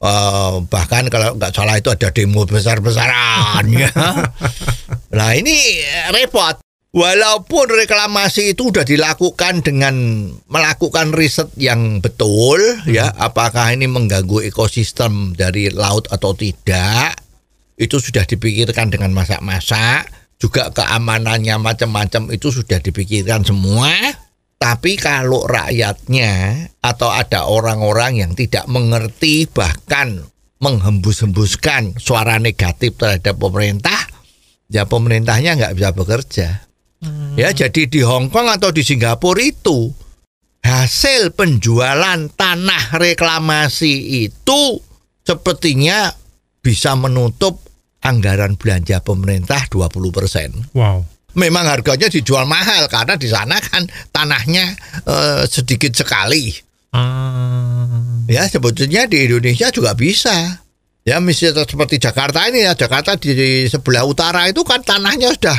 Eh, 0.01 0.55
bahkan 0.73 1.13
kalau 1.13 1.37
nggak 1.37 1.53
salah 1.53 1.77
itu 1.77 1.93
ada 1.93 2.09
demo 2.09 2.49
besar-besaran 2.49 3.69
ya. 3.69 3.93
Nah 5.15 5.31
ini 5.39 5.55
repot. 6.11 6.59
Walaupun 6.95 7.75
reklamasi 7.75 8.55
itu 8.55 8.71
sudah 8.71 8.87
dilakukan 8.87 9.67
dengan 9.67 9.95
melakukan 10.47 11.11
riset 11.11 11.51
yang 11.59 11.99
betul, 11.99 12.63
ya, 12.87 13.11
apakah 13.19 13.75
ini 13.75 13.91
mengganggu 13.91 14.47
ekosistem 14.47 15.35
dari 15.35 15.75
laut 15.75 16.07
atau 16.15 16.39
tidak, 16.39 17.19
itu 17.75 17.99
sudah 17.99 18.23
dipikirkan 18.23 18.95
dengan 18.95 19.11
masak-masak, 19.11 20.07
juga 20.45 20.69
keamanannya 20.77 21.57
macam-macam 21.57 22.29
itu 22.37 22.53
sudah 22.53 22.77
dipikirkan 22.85 23.49
semua. 23.49 23.89
Tapi 24.61 25.01
kalau 25.01 25.49
rakyatnya 25.49 26.69
atau 26.85 27.09
ada 27.09 27.49
orang-orang 27.49 28.21
yang 28.21 28.33
tidak 28.37 28.69
mengerti 28.69 29.49
bahkan 29.49 30.21
menghembus-hembuskan 30.61 31.97
suara 31.97 32.37
negatif 32.37 32.97
terhadap 32.97 33.41
pemerintah, 33.41 33.97
ya 34.69 34.85
pemerintahnya 34.85 35.57
nggak 35.57 35.75
bisa 35.81 35.91
bekerja. 35.97 36.49
Ya 37.37 37.53
jadi 37.53 37.89
di 37.89 38.01
Hong 38.01 38.33
Kong 38.33 38.49
atau 38.49 38.73
di 38.73 38.81
Singapura 38.81 39.45
itu 39.45 39.93
hasil 40.65 41.37
penjualan 41.37 42.21
tanah 42.33 42.97
reklamasi 42.97 44.25
itu 44.25 44.81
sepertinya 45.25 46.09
bisa 46.65 46.97
menutup 46.97 47.61
anggaran 48.05 48.61
belanja 48.61 49.01
pemerintah 49.01 49.65
20%. 49.73 50.77
Wow. 50.77 51.09
Memang 51.35 51.67
harganya 51.67 52.07
dijual 52.07 52.47
mahal 52.47 52.87
karena 52.87 53.19
di 53.19 53.27
sana 53.27 53.59
kan 53.59 53.89
tanahnya 54.15 54.77
eh, 55.03 55.43
sedikit 55.51 55.91
sekali. 55.97 56.55
Ah. 56.95 58.23
Ya 58.31 58.47
sebetulnya 58.47 59.11
di 59.11 59.27
Indonesia 59.27 59.73
juga 59.75 59.99
bisa. 59.99 60.63
Ya 61.05 61.21
misalnya 61.21 61.67
seperti 61.67 62.01
Jakarta 62.01 62.49
ini 62.49 62.65
ya 62.65 62.73
Jakarta 62.79 63.19
di, 63.19 63.35
di 63.35 63.51
sebelah 63.67 64.07
utara 64.07 64.47
itu 64.49 64.63
kan 64.63 64.81
tanahnya 64.81 65.35
sudah 65.35 65.59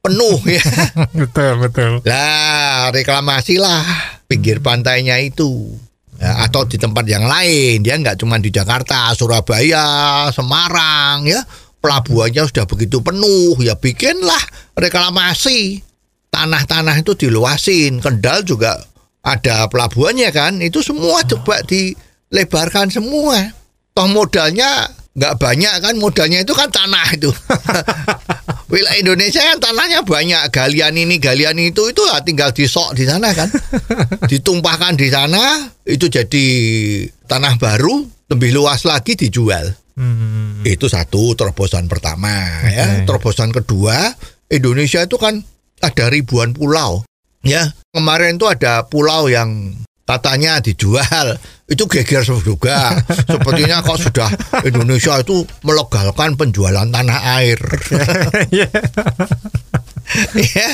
penuh 0.00 0.38
ya. 0.46 0.64
betul 1.18 1.52
betul. 1.66 1.92
Lah 2.06 2.94
reklamasi 2.94 3.58
lah 3.58 3.82
pinggir 4.30 4.62
pantainya 4.62 5.18
itu. 5.18 5.74
Ya, 6.18 6.46
atau 6.50 6.66
di 6.66 6.74
tempat 6.82 7.06
yang 7.06 7.30
lain 7.30 7.78
dia 7.82 7.94
nggak 7.94 8.18
cuma 8.18 8.42
di 8.42 8.50
Jakarta, 8.50 9.14
Surabaya, 9.14 10.26
Semarang 10.34 11.26
ya 11.30 11.42
pelabuhannya 11.80 12.46
sudah 12.46 12.64
begitu 12.66 13.02
penuh. 13.02 13.58
Ya 13.62 13.74
bikinlah. 13.78 14.74
Reklamasi. 14.78 15.82
Tanah-tanah 16.28 17.00
itu 17.00 17.16
diluasin. 17.16 18.04
Kendal 18.04 18.44
juga 18.44 18.78
ada 19.24 19.66
pelabuhannya 19.66 20.30
kan. 20.30 20.60
Itu 20.60 20.84
semua 20.84 21.24
coba 21.24 21.64
dilebarkan 21.64 22.92
semua. 22.92 23.54
Toh 23.96 24.08
modalnya 24.10 24.86
nggak 25.18 25.34
banyak 25.40 25.74
kan. 25.82 25.94
Modalnya 25.96 26.44
itu 26.44 26.52
kan 26.54 26.68
tanah 26.70 27.08
itu. 27.16 27.30
Wilayah 28.72 29.00
Indonesia 29.00 29.40
kan 29.40 29.58
tanahnya 29.58 30.04
banyak. 30.04 30.52
Galian 30.52 30.94
ini 31.00 31.16
galian 31.16 31.56
itu 31.56 31.88
itu 31.88 32.02
ya 32.04 32.20
tinggal 32.20 32.52
disok 32.52 32.92
di 32.92 33.08
sana 33.08 33.32
kan. 33.32 33.48
Ditumpahkan 34.30 34.94
di 35.00 35.08
sana 35.08 35.72
itu 35.88 36.12
jadi 36.12 36.46
tanah 37.24 37.56
baru 37.56 38.04
lebih 38.28 38.52
luas 38.52 38.84
lagi 38.84 39.16
dijual 39.16 39.72
Hmm. 39.98 40.62
itu 40.62 40.86
satu 40.86 41.34
terobosan 41.34 41.90
pertama 41.90 42.30
ya. 42.70 42.86
Oke. 42.86 43.10
Terobosan 43.10 43.50
kedua, 43.50 44.14
Indonesia 44.46 45.02
itu 45.02 45.18
kan 45.18 45.42
ada 45.82 46.06
ribuan 46.06 46.54
pulau. 46.54 47.02
Ya, 47.42 47.74
kemarin 47.90 48.38
itu 48.38 48.46
ada 48.46 48.86
pulau 48.86 49.26
yang 49.26 49.74
katanya 50.08 50.62
dijual. 50.62 51.36
Itu 51.68 51.84
geger 51.84 52.24
juga. 52.24 52.96
Sepertinya 53.28 53.84
kok 53.84 54.00
sudah 54.00 54.30
Indonesia 54.64 55.20
itu 55.20 55.44
melegalkan 55.66 56.38
penjualan 56.38 56.88
tanah 56.88 57.20
air. 57.42 57.58
ya. 60.54 60.70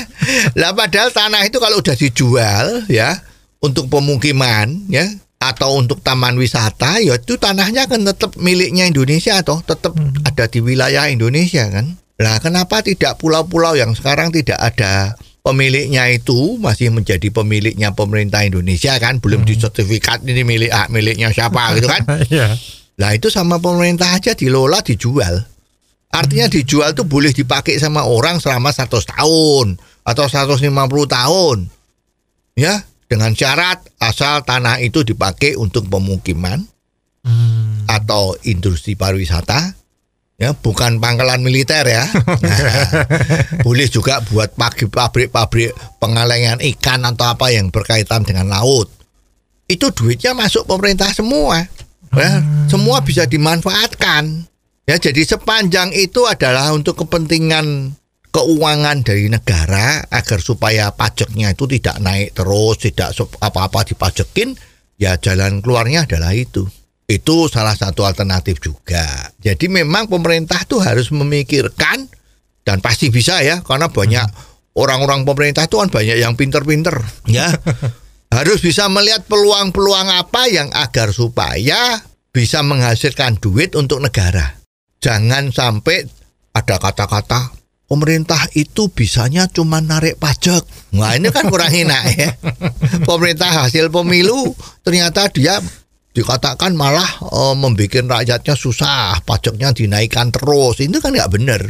Lah 0.55 0.71
padahal 0.77 1.11
tanah 1.11 1.43
itu 1.49 1.59
kalau 1.59 1.83
udah 1.83 1.97
dijual 1.99 2.87
ya 2.87 3.19
untuk 3.59 3.91
pemukiman 3.91 4.87
ya 4.93 5.09
atau 5.51 5.77
untuk 5.77 6.01
taman 6.01 6.39
wisata 6.39 7.03
ya 7.03 7.19
itu 7.19 7.37
tanahnya 7.37 7.85
kan 7.91 8.07
tetap 8.07 8.39
miliknya 8.41 8.89
Indonesia 8.89 9.41
atau 9.43 9.61
tetap 9.61 9.93
ada 10.25 10.45
di 10.49 10.61
wilayah 10.63 11.11
Indonesia 11.11 11.67
kan. 11.69 11.99
Lah 12.21 12.39
kenapa 12.39 12.79
tidak 12.81 13.19
pulau-pulau 13.19 13.75
yang 13.75 13.91
sekarang 13.93 14.31
tidak 14.31 14.57
ada 14.57 15.19
pemiliknya 15.45 16.09
itu 16.09 16.57
masih 16.57 16.89
menjadi 16.95 17.29
pemiliknya 17.29 17.93
pemerintah 17.93 18.47
Indonesia 18.47 18.97
kan 18.97 19.21
belum 19.21 19.45
disertifikat 19.45 20.25
ini 20.25 20.41
milik 20.47 20.71
ah, 20.73 20.89
miliknya 20.89 21.35
siapa 21.35 21.69
gitu 21.77 21.91
kan. 21.91 22.07
Iya. 22.31 22.57
Lah 22.97 23.11
itu 23.13 23.29
sama 23.29 23.59
pemerintah 23.59 24.15
aja 24.15 24.33
dilola 24.33 24.81
dijual. 24.81 25.43
Artinya 26.15 26.47
dijual 26.47 26.95
tuh 26.95 27.05
boleh 27.11 27.35
dipakai 27.35 27.75
sama 27.83 28.07
orang 28.07 28.39
selama 28.39 28.71
100 28.71 29.03
tahun 29.19 29.67
atau 30.07 30.25
150 30.31 30.63
tahun. 31.11 31.59
Ya, 32.55 32.87
dengan 33.07 33.33
syarat 33.37 33.85
asal 34.01 34.43
tanah 34.43 34.81
itu 34.81 35.05
dipakai 35.05 35.57
untuk 35.57 35.89
pemukiman 35.89 36.65
Hmm. 37.25 37.89
atau 37.89 38.37
industri 38.45 38.93
pariwisata 38.93 39.73
Ya, 40.35 40.51
bukan 40.51 40.99
pangkalan 40.99 41.47
militer 41.47 41.87
ya. 41.87 42.05
Nah, 42.45 42.59
boleh 43.63 43.87
juga 43.87 44.19
buat 44.27 44.51
pagi 44.59 44.91
pabrik-pabrik 44.91 45.71
pengalengan 46.03 46.59
ikan 46.75 47.07
atau 47.07 47.31
apa 47.31 47.55
yang 47.55 47.71
berkaitan 47.71 48.27
dengan 48.27 48.51
laut. 48.51 48.91
Itu 49.71 49.95
duitnya 49.95 50.35
masuk 50.35 50.67
pemerintah 50.67 51.15
semua. 51.15 51.63
Ya, 52.15 52.43
semua 52.67 53.01
bisa 53.07 53.31
dimanfaatkan. 53.31 54.51
Ya, 54.85 54.99
jadi 54.99 55.23
sepanjang 55.25 55.95
itu 55.95 56.27
adalah 56.27 56.75
untuk 56.75 57.07
kepentingan 57.07 57.95
keuangan 58.35 59.07
dari 59.07 59.31
negara 59.31 60.03
agar 60.11 60.43
supaya 60.43 60.91
pajaknya 60.91 61.55
itu 61.55 61.71
tidak 61.71 62.03
naik 62.03 62.35
terus, 62.35 62.83
tidak 62.83 63.15
apa-apa 63.39 63.87
dipajekin, 63.87 64.59
ya 64.99 65.15
jalan 65.23 65.63
keluarnya 65.63 66.11
adalah 66.11 66.35
itu. 66.35 66.67
Itu 67.07 67.47
salah 67.47 67.79
satu 67.79 68.03
alternatif 68.03 68.59
juga. 68.59 69.31
Jadi 69.39 69.71
memang 69.71 70.11
pemerintah 70.11 70.67
tuh 70.67 70.83
harus 70.83 71.15
memikirkan 71.15 72.11
dan 72.67 72.83
pasti 72.83 73.15
bisa 73.15 73.39
ya 73.45 73.63
karena 73.63 73.93
banyak 73.93 74.27
orang-orang 74.75 75.23
pemerintah 75.23 75.71
itu 75.71 75.79
kan 75.79 75.93
banyak 75.93 76.19
yang 76.19 76.35
pinter-pinter 76.35 76.99
ya. 77.31 77.55
harus 78.35 78.59
bisa 78.59 78.91
melihat 78.91 79.23
peluang-peluang 79.31 80.11
apa 80.11 80.51
yang 80.51 80.67
agar 80.75 81.15
supaya 81.15 82.03
bisa 82.35 82.67
menghasilkan 82.67 83.39
duit 83.39 83.79
untuk 83.79 84.03
negara. 84.03 84.59
Jangan 84.99 85.55
sampai 85.55 86.03
ada 86.51 86.83
kata-kata 86.83 87.64
pemerintah 87.95 88.43
itu 88.59 88.91
bisanya 88.91 89.47
cuma 89.47 89.79
narik 89.79 90.19
pajak. 90.19 90.67
Nah 90.99 91.15
ini 91.15 91.31
kan 91.31 91.47
kurang 91.47 91.71
enak 91.71 92.03
ya. 92.19 92.35
Pemerintah 93.09 93.63
hasil 93.63 93.87
pemilu 93.95 94.51
ternyata 94.83 95.31
dia 95.31 95.63
dikatakan 96.11 96.75
malah 96.75 97.07
eh, 97.23 97.55
membuat 97.55 98.03
rakyatnya 98.19 98.59
susah, 98.59 99.23
pajaknya 99.23 99.71
dinaikkan 99.71 100.35
terus. 100.35 100.83
Itu 100.83 100.99
kan 100.99 101.15
nggak 101.15 101.31
benar. 101.31 101.63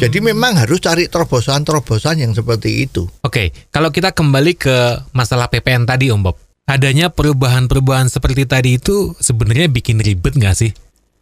Jadi 0.00 0.24
memang 0.24 0.56
harus 0.56 0.80
cari 0.80 1.12
terobosan-terobosan 1.12 2.24
yang 2.24 2.32
seperti 2.32 2.88
itu. 2.88 3.04
Oke, 3.20 3.52
kalau 3.68 3.92
kita 3.92 4.16
kembali 4.16 4.56
ke 4.56 5.04
masalah 5.12 5.52
PPN 5.52 5.84
tadi 5.84 6.08
Om 6.08 6.24
Bob. 6.24 6.40
Adanya 6.64 7.12
perubahan-perubahan 7.12 8.08
seperti 8.08 8.48
tadi 8.48 8.80
itu 8.80 9.12
sebenarnya 9.20 9.68
bikin 9.68 10.00
ribet 10.00 10.40
nggak 10.40 10.56
sih? 10.56 10.72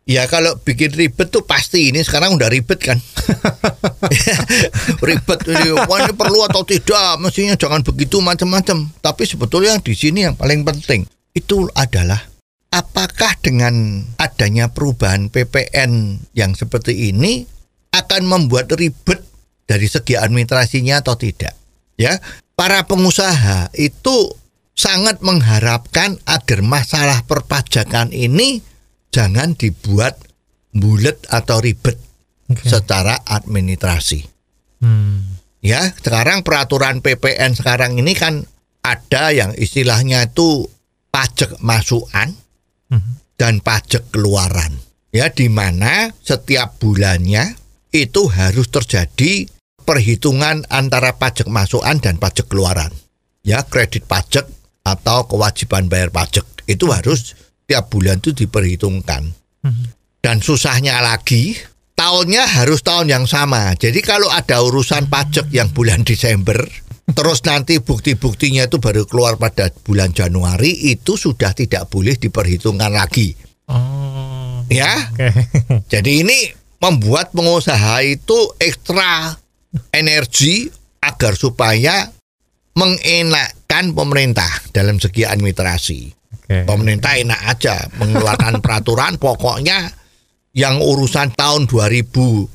Ya 0.07 0.23
kalau 0.31 0.55
bikin 0.63 0.95
ribet 0.95 1.35
tuh 1.35 1.43
pasti 1.43 1.91
ini 1.91 1.99
sekarang 2.07 2.39
udah 2.39 2.47
ribet 2.47 2.79
kan. 2.79 2.95
ribet 5.09 5.41
ini, 5.51 5.75
wah 5.75 5.99
ini 5.99 6.15
perlu 6.15 6.47
atau 6.47 6.63
tidak, 6.63 7.19
mestinya 7.19 7.59
jangan 7.59 7.83
begitu 7.83 8.23
macam-macam. 8.23 8.87
Tapi 9.03 9.27
sebetulnya 9.27 9.83
di 9.83 9.99
sini 9.99 10.23
yang 10.23 10.39
paling 10.39 10.63
penting 10.63 11.11
itu 11.35 11.67
adalah 11.75 12.23
apakah 12.71 13.35
dengan 13.43 14.07
adanya 14.23 14.71
perubahan 14.71 15.27
PPN 15.27 16.23
yang 16.39 16.55
seperti 16.55 17.11
ini 17.11 17.43
akan 17.91 18.31
membuat 18.31 18.71
ribet 18.79 19.27
dari 19.67 19.91
segi 19.91 20.15
administrasinya 20.15 21.03
atau 21.03 21.19
tidak. 21.19 21.59
Ya, 21.99 22.23
para 22.55 22.87
pengusaha 22.87 23.75
itu 23.75 24.39
sangat 24.79 25.19
mengharapkan 25.19 26.15
agar 26.31 26.63
masalah 26.63 27.27
perpajakan 27.27 28.15
ini 28.15 28.63
jangan 29.17 29.57
dibuat 29.57 30.21
bulat 30.77 31.25
atau 31.33 31.65
ribet 31.65 31.97
secara 32.69 33.25
administrasi. 33.25 34.21
Hmm. 34.85 35.41
Ya, 35.65 35.89
sekarang 35.97 36.45
peraturan 36.45 37.01
PPN 37.01 37.57
sekarang 37.57 37.97
ini 37.97 38.13
kan 38.13 38.45
ada 38.85 39.33
yang 39.33 39.57
istilahnya 39.57 40.29
itu 40.29 40.69
pajak 41.09 41.57
masukan 41.65 42.37
dan 43.41 43.65
pajak 43.65 44.13
keluaran. 44.13 44.77
Ya, 45.17 45.33
di 45.33 45.49
mana 45.49 46.13
setiap 46.21 46.77
bulannya 46.77 47.57
itu 47.97 48.29
harus 48.29 48.69
terjadi 48.69 49.49
perhitungan 49.89 50.69
antara 50.69 51.17
pajak 51.17 51.49
masukan 51.49 51.97
dan 52.05 52.21
pajak 52.21 52.53
keluaran. 52.53 52.93
Ya, 53.41 53.65
kredit 53.65 54.05
pajak 54.05 54.45
atau 54.85 55.25
kewajiban 55.25 55.89
bayar 55.89 56.13
pajak 56.13 56.45
itu 56.69 56.85
harus 56.93 57.35
tiap 57.67 57.91
bulan 57.91 58.23
itu 58.23 58.33
diperhitungkan. 58.33 59.27
Dan 60.23 60.43
susahnya 60.43 61.03
lagi, 61.03 61.59
tahunnya 61.99 62.63
harus 62.63 62.83
tahun 62.87 63.11
yang 63.11 63.27
sama. 63.27 63.75
Jadi 63.75 63.99
kalau 64.03 64.31
ada 64.31 64.63
urusan 64.63 65.11
pajak 65.11 65.51
yang 65.51 65.71
bulan 65.75 66.07
Desember, 66.07 66.59
terus 67.11 67.43
nanti 67.43 67.83
bukti-buktinya 67.83 68.71
itu 68.71 68.79
baru 68.79 69.07
keluar 69.07 69.39
pada 69.39 69.71
bulan 69.83 70.15
Januari, 70.15 70.91
itu 70.91 71.19
sudah 71.19 71.51
tidak 71.55 71.91
boleh 71.91 72.15
diperhitungkan 72.15 72.95
lagi. 72.95 73.35
Oh. 73.67 74.63
Ya, 74.67 75.11
Oke. 75.15 75.31
jadi 75.93 76.27
ini 76.27 76.39
membuat 76.83 77.31
pengusaha 77.31 78.03
itu 78.03 78.55
ekstra 78.59 79.35
energi 79.95 80.67
agar 81.03 81.39
supaya 81.39 82.11
mengenakkan 82.77 83.95
pemerintah 83.95 84.51
dalam 84.75 84.99
segi 84.99 85.25
administrasi. 85.25 86.26
Oke. 86.37 86.69
Pemerintah 86.69 87.17
enak 87.17 87.41
aja 87.49 87.77
mengeluarkan 87.97 88.59
peraturan 88.65 89.17
pokoknya 89.17 89.89
yang 90.57 90.81
urusan 90.81 91.37
tahun 91.37 91.69
2021 91.69 92.49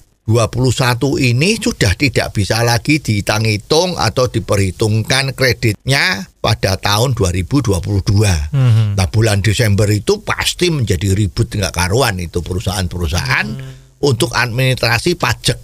ini 1.21 1.49
sudah 1.61 1.93
tidak 1.93 2.33
bisa 2.33 2.65
lagi 2.65 2.97
dihitung-hitung 2.97 3.93
atau 3.97 4.25
diperhitungkan 4.25 5.37
kreditnya 5.37 6.25
pada 6.41 6.77
tahun 6.81 7.13
2022. 7.13 7.77
Mhm. 8.53 8.97
Nah 8.97 9.07
bulan 9.09 9.45
Desember 9.45 9.85
itu 9.89 10.25
pasti 10.25 10.73
menjadi 10.73 11.13
ribut 11.13 11.53
nggak 11.53 11.73
karuan 11.73 12.17
itu 12.17 12.41
perusahaan-perusahaan 12.41 13.45
untuk 14.01 14.33
administrasi 14.33 15.13
pajak 15.13 15.57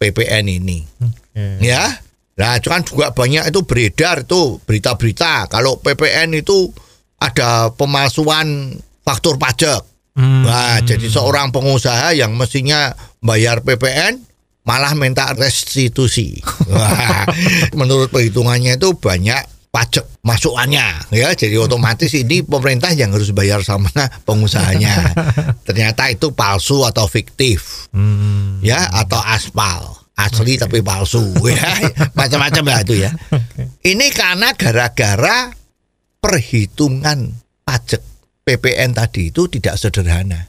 PPN 0.00 0.48
ini. 0.48 0.80
Oke. 0.98 1.60
Ya. 1.62 2.02
Nah, 2.32 2.56
kan 2.64 2.80
juga 2.80 3.12
banyak 3.12 3.52
itu 3.52 3.60
beredar 3.68 4.24
tuh 4.24 4.56
berita-berita 4.64 5.52
kalau 5.52 5.76
PPN 5.78 6.32
itu 6.40 6.72
ada 7.22 7.70
pemalsuan 7.70 8.74
faktur 9.06 9.38
pajak. 9.38 9.86
Hmm. 10.12 10.44
Nah, 10.44 10.82
jadi 10.82 11.08
seorang 11.08 11.54
pengusaha 11.54 12.12
yang 12.12 12.36
mestinya 12.36 12.92
bayar 13.22 13.64
PPN 13.64 14.20
malah 14.62 14.92
minta 14.92 15.30
restitusi. 15.32 16.42
Wah, 16.70 17.24
menurut 17.78 18.10
perhitungannya 18.10 18.76
itu 18.76 18.92
banyak 18.98 19.40
pajak 19.72 20.04
masukannya 20.20 21.08
ya 21.16 21.32
jadi 21.32 21.56
otomatis 21.56 22.12
ini 22.12 22.44
pemerintah 22.44 22.92
yang 22.92 23.08
harus 23.08 23.32
bayar 23.32 23.64
sama 23.64 23.88
pengusahanya 24.28 25.16
ternyata 25.66 26.12
itu 26.12 26.28
palsu 26.36 26.84
atau 26.84 27.08
fiktif 27.08 27.88
Hmm. 27.88 28.60
ya 28.60 28.84
atau 28.92 29.16
aspal 29.24 29.96
asli 30.12 30.60
tapi 30.60 30.84
palsu 30.84 31.24
ya 31.48 31.88
macam-macam 32.12 32.64
lah 32.68 32.80
itu 32.84 33.00
ya 33.00 33.16
ini 33.88 34.12
karena 34.12 34.52
gara-gara 34.52 35.48
perhitungan 36.22 37.34
pajak 37.66 37.98
PPN 38.46 38.94
tadi 38.94 39.34
itu 39.34 39.50
tidak 39.50 39.74
sederhana 39.74 40.46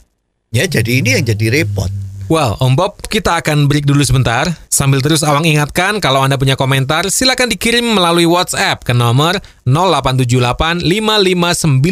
ya 0.54 0.70
jadi 0.70 1.02
ini 1.02 1.18
yang 1.18 1.26
jadi 1.26 1.50
repot 1.50 1.90
Well, 2.24 2.56
Om 2.56 2.72
Bob, 2.72 3.04
kita 3.12 3.36
akan 3.44 3.68
break 3.68 3.84
dulu 3.84 4.00
sebentar. 4.00 4.48
Sambil 4.72 5.04
terus 5.04 5.20
Awang 5.20 5.44
ingatkan, 5.44 6.00
kalau 6.00 6.24
Anda 6.24 6.40
punya 6.40 6.56
komentar, 6.56 7.12
silakan 7.12 7.52
dikirim 7.52 7.84
melalui 7.84 8.24
WhatsApp 8.24 8.80
ke 8.80 8.96
nomor 8.96 9.36
0878 9.68 10.80
5590 10.80 11.84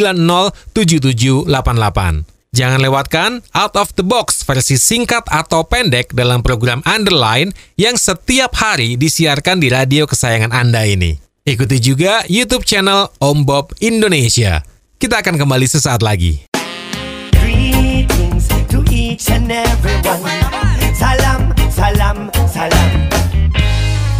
7788. 0.72 2.32
Jangan 2.52 2.80
lewatkan 2.80 3.30
Out 3.52 3.76
of 3.76 3.92
the 3.96 4.04
Box 4.04 4.44
versi 4.44 4.80
singkat 4.80 5.24
atau 5.28 5.68
pendek 5.68 6.16
dalam 6.16 6.40
program 6.40 6.80
Underline 6.88 7.52
yang 7.76 8.00
setiap 8.00 8.56
hari 8.56 8.96
disiarkan 8.96 9.60
di 9.60 9.68
radio 9.68 10.08
kesayangan 10.08 10.52
Anda 10.52 10.88
ini. 10.88 11.31
Ikuti 11.42 11.82
juga 11.82 12.22
YouTube 12.30 12.62
channel 12.62 13.10
Om 13.18 13.42
Bob 13.42 13.74
Indonesia. 13.82 14.62
Kita 14.94 15.26
akan 15.26 15.42
kembali 15.42 15.66
sesaat 15.66 15.98
lagi. 15.98 16.46
Greetings 17.34 18.46
to 18.70 18.78
each 18.86 19.26
and 19.26 19.50
everyone. 19.50 20.22
Salam, 20.94 21.50
salam, 21.66 22.30
salam. 22.46 22.90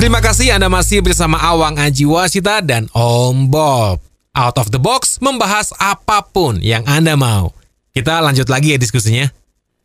Terima 0.02 0.18
kasih 0.18 0.50
Anda 0.58 0.66
masih 0.66 0.98
bersama 0.98 1.38
Awang 1.38 1.78
Aji 1.78 2.10
Wasita 2.10 2.58
dan 2.58 2.90
Om 2.90 3.46
Bob. 3.54 4.02
Out 4.34 4.58
of 4.58 4.74
the 4.74 4.82
Box 4.82 5.22
membahas 5.22 5.70
apa 5.78 6.26
pun 6.26 6.58
yang 6.58 6.82
Anda 6.90 7.14
mau. 7.14 7.54
Kita 7.94 8.18
lanjut 8.18 8.50
lagi 8.50 8.74
ya 8.74 8.82
diskusinya. 8.82 9.30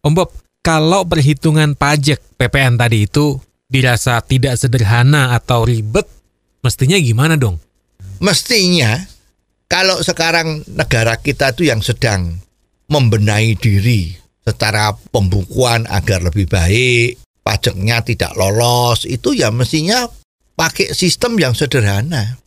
Om 0.02 0.17
Bob, 0.17 0.34
kalau 0.65 1.06
perhitungan 1.06 1.78
pajak 1.78 2.17
PPN 2.41 2.82
tadi 2.82 3.06
itu 3.06 3.38
dirasa 3.69 4.26
tidak 4.26 4.58
sederhana 4.58 5.38
atau 5.38 5.69
ribet, 5.69 6.16
mestinya 6.62 6.98
gimana 7.00 7.38
dong? 7.38 7.58
mestinya 8.20 8.98
kalau 9.67 10.00
sekarang 10.00 10.63
negara 10.74 11.20
kita 11.20 11.52
itu 11.54 11.67
yang 11.67 11.84
sedang 11.84 12.39
membenahi 12.88 13.60
diri 13.60 14.15
secara 14.48 14.96
pembukuan 15.12 15.84
agar 15.91 16.24
lebih 16.24 16.48
baik, 16.48 17.20
pajaknya 17.43 18.00
tidak 18.00 18.32
lolos, 18.39 19.04
itu 19.04 19.36
ya 19.36 19.52
mestinya 19.52 20.08
pakai 20.56 20.96
sistem 20.96 21.36
yang 21.36 21.52
sederhana. 21.52 22.39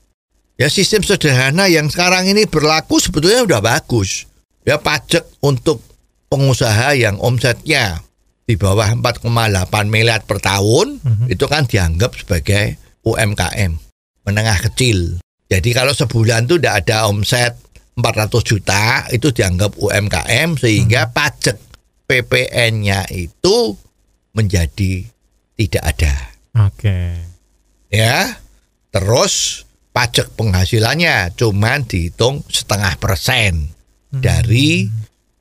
Ya 0.56 0.72
sistem 0.72 1.04
sederhana 1.04 1.68
yang 1.68 1.92
sekarang 1.92 2.24
ini 2.28 2.48
berlaku 2.48 3.00
sebetulnya 3.00 3.44
udah 3.44 3.60
bagus. 3.60 4.24
Ya 4.64 4.80
pajak 4.80 5.28
untuk 5.44 5.84
pengusaha 6.32 6.96
yang 6.96 7.20
omsetnya 7.20 8.00
di 8.48 8.56
bawah 8.56 8.96
4,8 8.96 9.28
miliar 9.88 10.24
per 10.24 10.40
tahun 10.40 11.00
itu 11.32 11.44
kan 11.48 11.64
dianggap 11.68 12.16
sebagai 12.16 12.76
UMKM 13.04 13.89
menengah 14.30 14.62
kecil. 14.70 15.18
Jadi 15.50 15.74
kalau 15.74 15.90
sebulan 15.90 16.46
tuh 16.46 16.62
tidak 16.62 16.86
ada 16.86 17.10
omset 17.10 17.58
400 17.98 18.30
juta 18.46 19.10
itu 19.10 19.34
dianggap 19.34 19.74
UMKM 19.76 20.54
sehingga 20.54 21.10
pajak 21.10 21.58
PPN-nya 22.06 23.10
itu 23.10 23.74
menjadi 24.32 25.02
tidak 25.58 25.84
ada. 25.84 26.14
Oke. 26.70 26.98
Ya. 27.90 28.38
Terus 28.90 29.66
pajak 29.94 30.34
penghasilannya 30.34 31.34
cuman 31.38 31.86
dihitung 31.86 32.42
setengah 32.50 32.98
persen 32.98 33.70
dari 34.10 34.90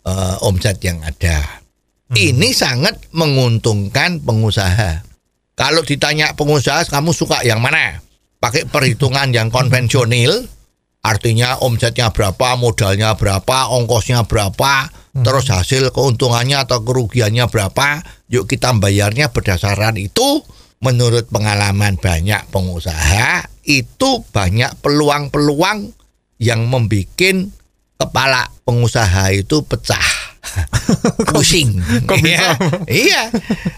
eh, 0.05 0.35
omset 0.45 0.77
yang 0.85 1.01
ada. 1.01 1.61
Ini 2.09 2.49
sangat 2.57 3.13
menguntungkan 3.13 4.21
pengusaha. 4.25 5.05
Kalau 5.53 5.85
ditanya 5.85 6.33
pengusaha, 6.33 6.89
kamu 6.89 7.13
suka 7.13 7.45
yang 7.45 7.61
mana? 7.61 8.01
Pakai 8.39 8.71
perhitungan 8.71 9.35
yang 9.35 9.51
konvensional, 9.51 10.47
artinya 11.03 11.59
omsetnya 11.59 12.15
berapa, 12.15 12.55
modalnya 12.55 13.19
berapa, 13.19 13.67
ongkosnya 13.75 14.23
berapa, 14.23 14.87
terus 15.11 15.51
hasil 15.51 15.91
keuntungannya 15.91 16.63
atau 16.63 16.79
kerugiannya 16.87 17.51
berapa, 17.51 17.99
yuk 18.31 18.47
kita 18.47 18.71
bayarnya 18.79 19.35
berdasarkan 19.35 19.99
itu. 19.99 20.43
Menurut 20.79 21.27
pengalaman 21.27 21.99
banyak 21.99 22.47
pengusaha, 22.55 23.43
itu 23.67 24.23
banyak 24.31 24.79
peluang-peluang 24.79 25.91
yang 26.39 26.63
membuat 26.71 27.51
kepala 27.99 28.47
pengusaha 28.63 29.35
itu 29.35 29.59
pecah. 29.67 30.18
Pusing. 31.29 31.77
kok 32.09 32.17
bisa? 32.23 32.55
Iya, 32.87 32.89
iya. 32.89 33.23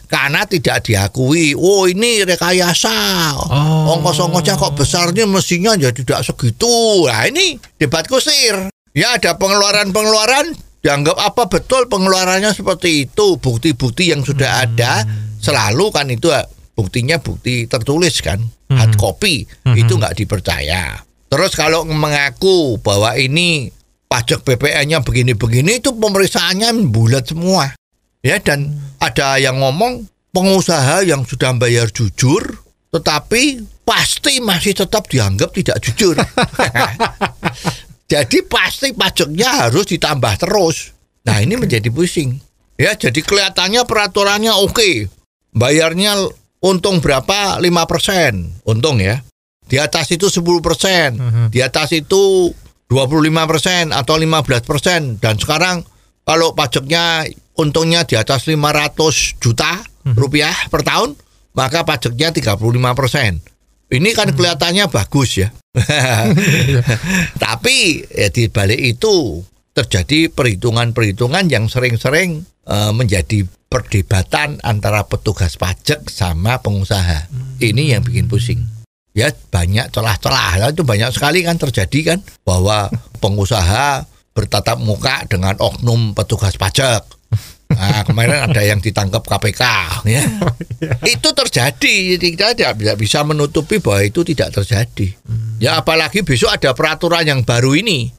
Karena 0.07 0.45
tidak 0.47 0.85
diakui, 0.85 1.57
oh 1.57 1.89
ini 1.89 2.23
rekayasa. 2.23 2.97
Oh. 3.35 3.97
Ongkos-ongkosnya 3.97 4.55
kok 4.55 4.73
besarnya 4.77 5.25
mestinya 5.27 5.75
ya 5.75 5.91
tidak 5.91 6.23
segitu. 6.23 7.07
Nah 7.09 7.27
ini 7.27 7.57
debat 7.77 8.05
kusir. 8.07 8.71
Ya 8.91 9.15
ada 9.15 9.39
pengeluaran-pengeluaran 9.39 10.51
dianggap 10.83 11.15
apa 11.15 11.47
betul 11.47 11.87
pengeluarannya 11.87 12.51
seperti 12.51 13.07
itu. 13.09 13.39
Bukti-bukti 13.39 14.11
yang 14.11 14.23
sudah 14.23 14.67
ada 14.67 15.03
selalu 15.41 15.89
kan 15.91 16.07
itu 16.11 16.29
ah, 16.31 16.45
buktinya 16.75 17.19
bukti 17.19 17.67
tertulis 17.67 18.19
kan. 18.23 18.39
Hard 18.71 18.95
copy 18.95 19.43
itu 19.75 19.93
nggak 19.99 20.15
dipercaya. 20.15 21.03
Terus 21.31 21.51
kalau 21.55 21.87
mengaku 21.87 22.79
bahwa 22.83 23.15
ini 23.15 23.71
pajak 24.11 24.43
BPN-nya 24.43 24.99
begini-begini 24.99 25.79
itu 25.79 25.95
pemeriksaannya 25.95 26.91
bulat 26.91 27.31
semua. 27.31 27.71
Ya 28.19 28.43
dan 28.43 28.75
ada 28.99 29.39
yang 29.39 29.63
ngomong 29.63 30.03
pengusaha 30.35 31.07
yang 31.07 31.23
sudah 31.23 31.55
bayar 31.55 31.87
jujur 31.89 32.59
tetapi 32.91 33.63
pasti 33.87 34.43
masih 34.43 34.75
tetap 34.75 35.07
dianggap 35.07 35.55
tidak 35.55 35.79
jujur. 35.79 36.19
jadi 38.11 38.37
pasti 38.51 38.91
pajaknya 38.91 39.67
harus 39.67 39.87
ditambah 39.87 40.33
terus. 40.43 40.91
Nah, 41.23 41.39
ini 41.39 41.55
menjadi 41.55 41.87
pusing. 41.87 42.35
Ya, 42.75 42.97
jadi 42.99 43.23
kelihatannya 43.23 43.87
peraturannya 43.87 44.51
oke. 44.51 45.07
Bayarnya 45.55 46.19
untung 46.59 46.99
berapa? 46.99 47.63
5%. 47.63 48.67
Untung 48.67 48.99
ya. 48.99 49.23
Di 49.63 49.79
atas 49.79 50.11
itu 50.11 50.27
10%. 50.27 51.47
Di 51.47 51.63
atas 51.63 51.95
itu 51.95 52.51
25% 52.91 53.95
atau 53.95 54.15
15% 54.19 55.23
dan 55.23 55.39
sekarang 55.39 55.87
kalau 56.27 56.51
pajaknya 56.51 57.23
untungnya 57.55 58.03
di 58.03 58.19
atas 58.19 58.51
500 58.51 59.39
juta 59.39 59.79
rupiah 60.11 60.51
per 60.67 60.83
tahun 60.83 61.15
maka 61.55 61.87
pajaknya 61.87 62.35
35%. 62.35 63.91
Ini 63.91 64.09
kan 64.15 64.31
kelihatannya 64.31 64.87
bagus 64.87 65.39
ya. 65.39 65.51
Tapi 67.43 67.75
ya 68.07 68.27
di 68.31 68.47
balik 68.47 68.79
itu 68.79 69.43
terjadi 69.71 70.31
perhitungan-perhitungan 70.31 71.47
yang 71.51 71.67
sering-sering 71.67 72.43
eh, 72.67 72.91
menjadi 72.95 73.47
perdebatan 73.71 74.59
antara 74.63 75.07
petugas 75.07 75.55
pajak 75.59 76.07
sama 76.07 76.59
pengusaha. 76.59 77.27
Ini 77.59 77.95
yang 77.95 78.03
bikin 78.03 78.31
pusing 78.31 78.80
ya 79.11 79.27
banyak 79.31 79.91
celah-celah 79.91 80.51
ya, 80.57 80.65
itu 80.71 80.83
banyak 80.87 81.11
sekali 81.11 81.43
kan 81.43 81.59
terjadi 81.59 82.15
kan 82.15 82.19
bahwa 82.47 82.87
pengusaha 83.19 84.07
bertatap 84.31 84.79
muka 84.79 85.27
dengan 85.27 85.59
oknum 85.59 86.15
petugas 86.15 86.55
pajak. 86.55 87.03
Nah, 87.71 88.03
kemarin 88.03 88.51
ada 88.51 88.61
yang 88.67 88.83
ditangkap 88.83 89.23
KPK 89.23 89.63
ya. 90.07 90.23
itu 91.07 91.29
terjadi. 91.31 91.95
Jadi 92.15 92.25
kita 92.35 92.55
tidak 92.55 92.73
bisa- 92.79 92.97
bisa 92.99 93.19
menutupi 93.23 93.79
bahwa 93.79 94.03
itu 94.03 94.23
tidak 94.27 94.51
terjadi. 94.55 95.15
Ya 95.59 95.79
apalagi 95.79 96.23
besok 96.23 96.51
ada 96.51 96.71
peraturan 96.75 97.23
yang 97.23 97.41
baru 97.47 97.75
ini 97.79 98.11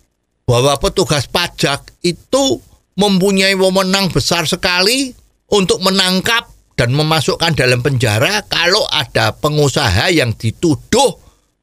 bahwa 0.49 0.77
petugas 0.81 1.29
pajak 1.29 1.85
itu 2.05 2.61
mempunyai 2.97 3.57
wewenang 3.57 4.13
besar 4.13 4.45
sekali 4.45 5.17
untuk 5.49 5.81
menangkap 5.81 6.52
dan 6.83 6.99
memasukkan 6.99 7.55
dalam 7.55 7.79
penjara 7.79 8.43
kalau 8.51 8.83
ada 8.91 9.39
pengusaha 9.39 10.11
yang 10.11 10.35
dituduh 10.35 11.15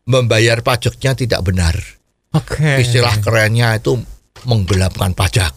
membayar 0.08 0.64
pajaknya 0.64 1.12
tidak 1.12 1.44
benar. 1.44 1.76
Oke. 2.32 2.80
Istilah 2.80 3.20
kerennya 3.20 3.76
itu 3.76 4.00
menggelapkan 4.48 5.12
pajak. 5.12 5.52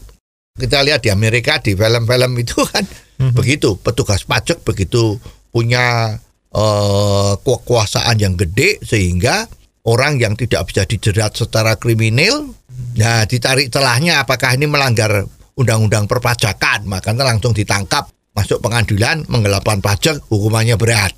Kita 0.59 0.83
lihat 0.83 1.07
di 1.07 1.15
Amerika 1.15 1.63
di 1.63 1.79
film-film 1.79 2.43
itu 2.43 2.59
kan 2.67 2.83
begitu 3.31 3.79
petugas 3.79 4.27
pajak 4.27 4.67
begitu 4.67 5.15
punya 5.55 6.19
eh, 6.51 7.33
kekuasaan 7.39 8.19
yang 8.19 8.35
gede 8.35 8.83
sehingga 8.83 9.47
orang 9.87 10.19
yang 10.19 10.35
tidak 10.35 10.67
bisa 10.67 10.83
dijerat 10.91 11.39
secara 11.39 11.79
kriminal 11.79 12.51
nah 12.99 13.23
ditarik 13.23 13.71
celahnya 13.71 14.27
apakah 14.27 14.59
ini 14.59 14.67
melanggar 14.67 15.23
undang-undang 15.55 16.11
perpajakan 16.11 16.83
makanya 16.91 17.31
langsung 17.31 17.55
ditangkap 17.55 18.11
masuk 18.33 18.65
pengadilan 18.65 19.25
menggelapkan 19.29 19.85
pajak 19.85 20.21
hukumannya 20.33 20.77
berat. 20.81 21.13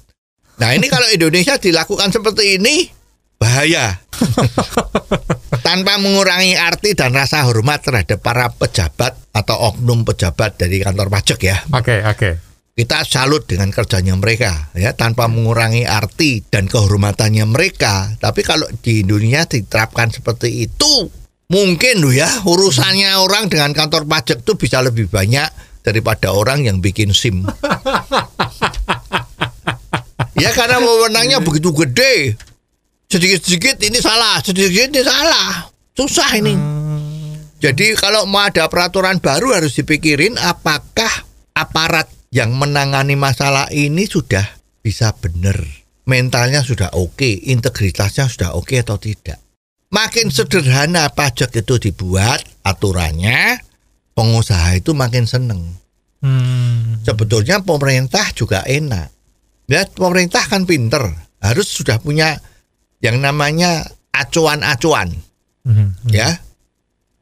Nah 0.59 0.71
ini 0.75 0.87
kalau 0.87 1.07
Indonesia 1.11 1.59
dilakukan 1.59 2.15
seperti 2.15 2.59
ini 2.59 2.87
bahaya 3.39 3.99
tanpa 5.67 5.99
mengurangi 5.99 6.55
arti 6.55 6.95
dan 6.95 7.11
rasa 7.11 7.43
hormat 7.47 7.83
terhadap 7.83 8.23
para 8.23 8.47
pejabat 8.55 9.19
atau 9.35 9.75
oknum 9.75 10.07
pejabat 10.07 10.55
dari 10.55 10.79
kantor 10.83 11.11
pajak 11.11 11.39
ya. 11.43 11.57
Oke, 11.75 12.03
oke. 12.07 12.31
Kita 12.75 13.07
salut 13.07 13.47
dengan 13.47 13.71
kerjanya 13.71 14.19
mereka 14.19 14.75
ya 14.75 14.91
tanpa 14.99 15.31
mengurangi 15.31 15.87
arti 15.87 16.43
dan 16.43 16.67
kehormatannya 16.67 17.47
mereka. 17.47 18.11
Tapi 18.19 18.43
kalau 18.43 18.67
di 18.83 19.07
Indonesia 19.07 19.47
diterapkan 19.47 20.11
seperti 20.11 20.67
itu, 20.67 21.07
mungkin 21.55 22.03
loh 22.03 22.11
ya 22.11 22.27
urusannya 22.43 23.15
orang 23.23 23.47
dengan 23.47 23.71
kantor 23.71 24.11
pajak 24.11 24.43
itu 24.43 24.59
bisa 24.59 24.83
lebih 24.83 25.07
banyak 25.07 25.47
daripada 25.85 26.33
orang 26.33 26.65
yang 26.65 26.81
bikin 26.81 27.13
SIM. 27.13 27.45
ya 30.43 30.51
karena 30.57 30.81
wewenangnya 30.81 31.45
begitu 31.45 31.77
gede. 31.77 32.41
Sedikit-sedikit 33.13 33.85
ini 33.85 34.01
salah, 34.01 34.41
sedikit 34.41 34.91
ini 34.91 35.05
salah. 35.05 35.69
Susah 35.95 36.31
ini. 36.35 36.57
Jadi 37.63 37.95
kalau 37.95 38.27
mau 38.27 38.43
ada 38.43 38.67
peraturan 38.67 39.23
baru 39.23 39.55
harus 39.55 39.79
dipikirin 39.79 40.35
apakah 40.41 41.23
aparat 41.55 42.11
yang 42.35 42.51
menangani 42.51 43.15
masalah 43.15 43.71
ini 43.71 44.11
sudah 44.11 44.43
bisa 44.83 45.15
benar. 45.15 45.63
Mentalnya 46.05 46.61
sudah 46.61 46.93
oke, 46.93 47.25
integritasnya 47.25 48.29
sudah 48.29 48.53
oke 48.53 48.77
atau 48.77 49.01
tidak. 49.01 49.41
Makin 49.89 50.29
sederhana 50.29 51.09
pajak 51.09 51.55
itu 51.55 51.79
dibuat 51.79 52.43
aturannya, 52.67 53.63
pengusaha 54.15 54.79
itu 54.79 54.95
makin 54.95 55.27
seneng. 55.27 55.61
Hmm. 56.25 57.05
Sebetulnya 57.05 57.61
pemerintah 57.61 58.33
juga 58.33 58.65
enak. 58.65 59.13
Ya, 59.65 59.85
pemerintah 59.89 60.45
kan 60.45 60.65
pinter, 60.65 61.09
harus 61.41 61.69
sudah 61.69 62.01
punya 62.01 62.37
yang 63.01 63.21
namanya 63.21 63.85
acuan-acuan, 64.13 65.13
Hmm. 65.65 65.93
ya. 66.09 66.41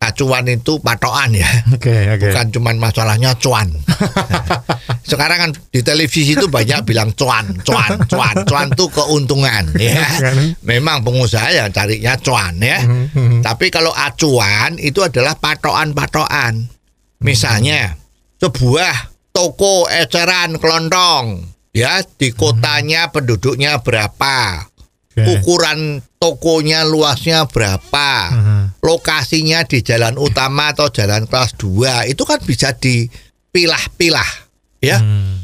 Acuan 0.02 0.50
itu 0.50 0.82
patokan 0.82 1.30
ya. 1.30 1.46
Oke, 1.70 1.94
oke. 2.10 2.34
bukan 2.34 2.50
cuman 2.50 2.74
masalahnya 2.82 3.38
cuan. 3.38 3.70
Sekarang 5.10 5.38
kan 5.38 5.50
di 5.70 5.78
televisi 5.86 6.34
itu 6.34 6.50
banyak 6.50 6.82
bilang 6.82 7.14
cuan, 7.14 7.46
cuan, 7.62 8.02
cuan, 8.10 8.42
cuan 8.42 8.66
itu 8.74 8.90
keuntungan 8.90 9.70
ya. 9.78 10.02
Kan? 10.18 10.58
Memang 10.66 11.06
pengusaha 11.06 11.54
yang 11.54 11.70
carinya 11.70 12.18
cuan 12.18 12.58
ya. 12.58 12.82
Tapi 13.46 13.70
kalau 13.70 13.94
acuan 13.94 14.74
itu 14.82 15.06
adalah 15.06 15.38
patokan-patokan. 15.38 16.66
Misalnya 17.22 17.96
sebuah 18.38 18.94
toko 19.30 19.86
eceran 19.88 20.58
kelontong 20.58 21.46
ya 21.72 22.02
di 22.04 22.34
kotanya 22.34 23.08
penduduknya 23.08 23.80
berapa, 23.80 24.68
Oke. 25.16 25.24
ukuran 25.40 26.04
tokonya 26.20 26.84
luasnya 26.84 27.48
berapa, 27.48 28.10
Mhm. 28.30 28.62
lokasinya 28.84 29.64
di 29.64 29.80
jalan 29.80 30.20
utama 30.20 30.70
atau 30.76 30.92
jalan 30.92 31.24
kelas 31.24 31.56
2 31.56 32.04
itu 32.04 32.22
kan 32.22 32.38
bisa 32.44 32.74
dipilah-pilah 32.76 34.30
ya. 34.82 34.98
Hmm. 35.00 35.38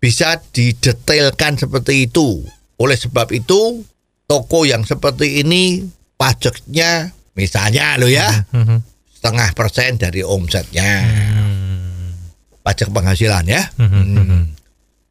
bisa 0.00 0.40
didetailkan 0.40 1.60
seperti 1.60 2.08
itu. 2.08 2.40
Oleh 2.80 2.96
sebab 2.96 3.28
itu, 3.36 3.84
toko 4.24 4.64
yang 4.64 4.80
seperti 4.80 5.44
ini 5.44 5.84
pajaknya 6.16 7.12
misalnya 7.36 8.00
lo 8.00 8.08
ya 8.08 8.48
Mhm. 8.48 8.80
Setengah 9.20 9.52
persen 9.52 10.00
dari 10.00 10.24
omsetnya 10.24 11.04
pajak 12.64 12.88
penghasilan 12.88 13.44
ya. 13.44 13.62
Mhm. 13.76 14.04
Mhm. 14.16 14.40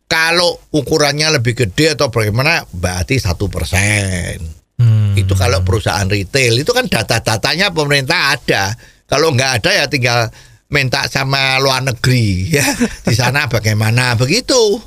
Kalau 0.09 0.57
ukurannya 0.73 1.37
lebih 1.37 1.53
gede 1.53 1.93
atau 1.93 2.09
bagaimana 2.09 2.65
berarti 2.73 3.21
satu 3.21 3.45
persen. 3.45 4.41
Hmm. 4.81 5.13
Itu 5.13 5.37
kalau 5.37 5.61
perusahaan 5.61 6.09
retail 6.09 6.57
itu 6.57 6.71
kan 6.73 6.89
data-datanya 6.89 7.69
pemerintah 7.69 8.33
ada. 8.33 8.73
Kalau 9.05 9.29
nggak 9.29 9.61
ada 9.61 9.69
ya 9.69 9.85
tinggal 9.85 10.33
minta 10.73 11.05
sama 11.05 11.61
luar 11.61 11.85
negeri 11.85 12.49
ya 12.49 12.65
di 13.05 13.13
sana 13.13 13.45
bagaimana 13.53 14.17
begitu. 14.17 14.81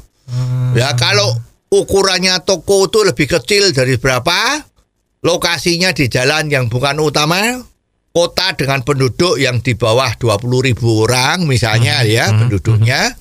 Ya 0.75 0.97
kalau 0.99 1.39
ukurannya 1.71 2.43
toko 2.43 2.91
itu 2.91 3.07
lebih 3.07 3.31
kecil 3.31 3.71
dari 3.71 4.01
berapa, 4.01 4.65
lokasinya 5.23 5.95
di 5.95 6.11
jalan 6.11 6.51
yang 6.51 6.67
bukan 6.67 6.99
utama, 6.99 7.63
kota 8.13 8.53
dengan 8.55 8.85
penduduk 8.85 9.41
yang 9.41 9.59
di 9.65 9.73
bawah 9.73 10.13
20 10.21 10.69
ribu 10.69 11.09
orang 11.09 11.49
misalnya 11.49 12.05
ya 12.05 12.29
penduduknya, 12.29 13.17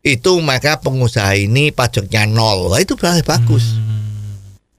itu 0.00 0.32
maka 0.40 0.80
pengusaha 0.80 1.36
ini 1.36 1.70
pajaknya 1.70 2.24
nol. 2.24 2.72
Wah, 2.72 2.80
itu 2.80 2.96
berarti 2.96 3.20
bagus. 3.20 3.76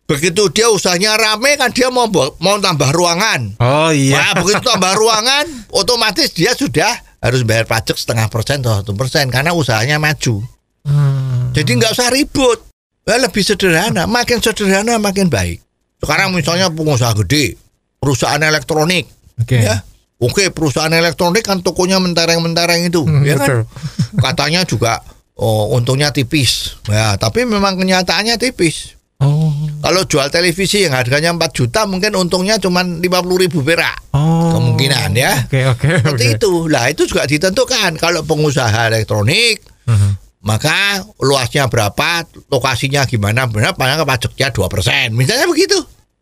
Begitu 0.09 0.51
dia 0.51 0.67
usahanya 0.67 1.15
rame 1.15 1.55
kan 1.55 1.71
dia 1.71 1.87
mau 1.87 2.09
mau 2.41 2.57
tambah 2.59 2.89
ruangan. 2.91 3.55
Oh 3.61 3.93
iya. 3.93 4.35
Wah, 4.35 4.43
begitu 4.43 4.65
tambah 4.65 4.91
ruangan, 4.97 5.45
otomatis 5.79 6.35
dia 6.35 6.51
sudah 6.51 6.91
harus 7.21 7.45
bayar 7.45 7.69
pajak 7.69 7.95
setengah 7.95 8.27
persen 8.27 8.59
atau 8.65 8.81
satu 8.81 8.91
persen 8.97 9.29
karena 9.29 9.53
usahanya 9.53 10.01
maju. 10.01 10.41
Hmm. 10.83 11.53
Jadi 11.53 11.77
nggak 11.77 11.93
usah 11.95 12.09
ribut. 12.11 12.59
Ya, 13.01 13.17
lebih 13.17 13.41
sederhana, 13.41 14.05
makin 14.05 14.41
sederhana 14.41 15.01
makin 15.01 15.25
baik. 15.25 15.61
Sekarang 16.01 16.33
misalnya 16.33 16.69
pengusaha 16.69 17.13
gede, 17.25 17.57
perusahaan 17.97 18.41
elektronik, 18.41 19.09
Oke. 19.41 19.57
ya. 19.59 19.81
Oke, 20.17 20.53
perusahaan 20.53 20.93
elektronik 20.93 21.41
kan 21.41 21.59
tokonya 21.59 21.97
mentereng-mentereng 21.97 22.85
itu, 22.85 23.01
Hmm, 23.01 23.25
ya 23.25 23.41
kan? 23.41 23.41
betul. 23.41 23.61
Katanya 24.23 24.61
juga 24.63 25.01
oh, 25.33 25.73
untungnya 25.73 26.13
tipis. 26.13 26.77
Ya, 26.85 27.17
tapi 27.17 27.41
memang 27.43 27.73
kenyataannya 27.73 28.37
tipis. 28.37 28.93
Oh. 29.17 29.49
Kalau 29.81 30.05
jual 30.05 30.29
televisi 30.29 30.85
yang 30.85 30.93
harganya 30.93 31.33
4 31.33 31.41
juta 31.51 31.85
mungkin 31.85 32.13
untungnya 32.13 32.57
cuma 32.57 32.81
50 32.81 33.01
ribu 33.37 33.61
perak. 33.61 33.97
Oh. 34.13 34.53
Kemungkinan 34.53 35.13
ya. 35.13 35.45
Oke 35.45 35.61
oke 35.67 35.89
Seperti 36.01 36.25
oke. 36.25 36.35
itu. 36.37 36.51
Lah 36.69 36.85
itu 36.89 37.05
juga 37.05 37.25
ditentukan 37.25 37.97
kalau 37.97 38.21
pengusaha 38.21 38.89
elektronik 38.89 39.61
Mhm. 39.81 40.21
maka 40.41 41.01
luasnya 41.17 41.65
berapa, 41.65 42.25
lokasinya 42.49 43.05
gimana, 43.05 43.45
paling 43.45 43.73
pajaknya 44.05 44.49
2%. 44.49 45.13
Misalnya 45.13 45.45
begitu. 45.45 45.77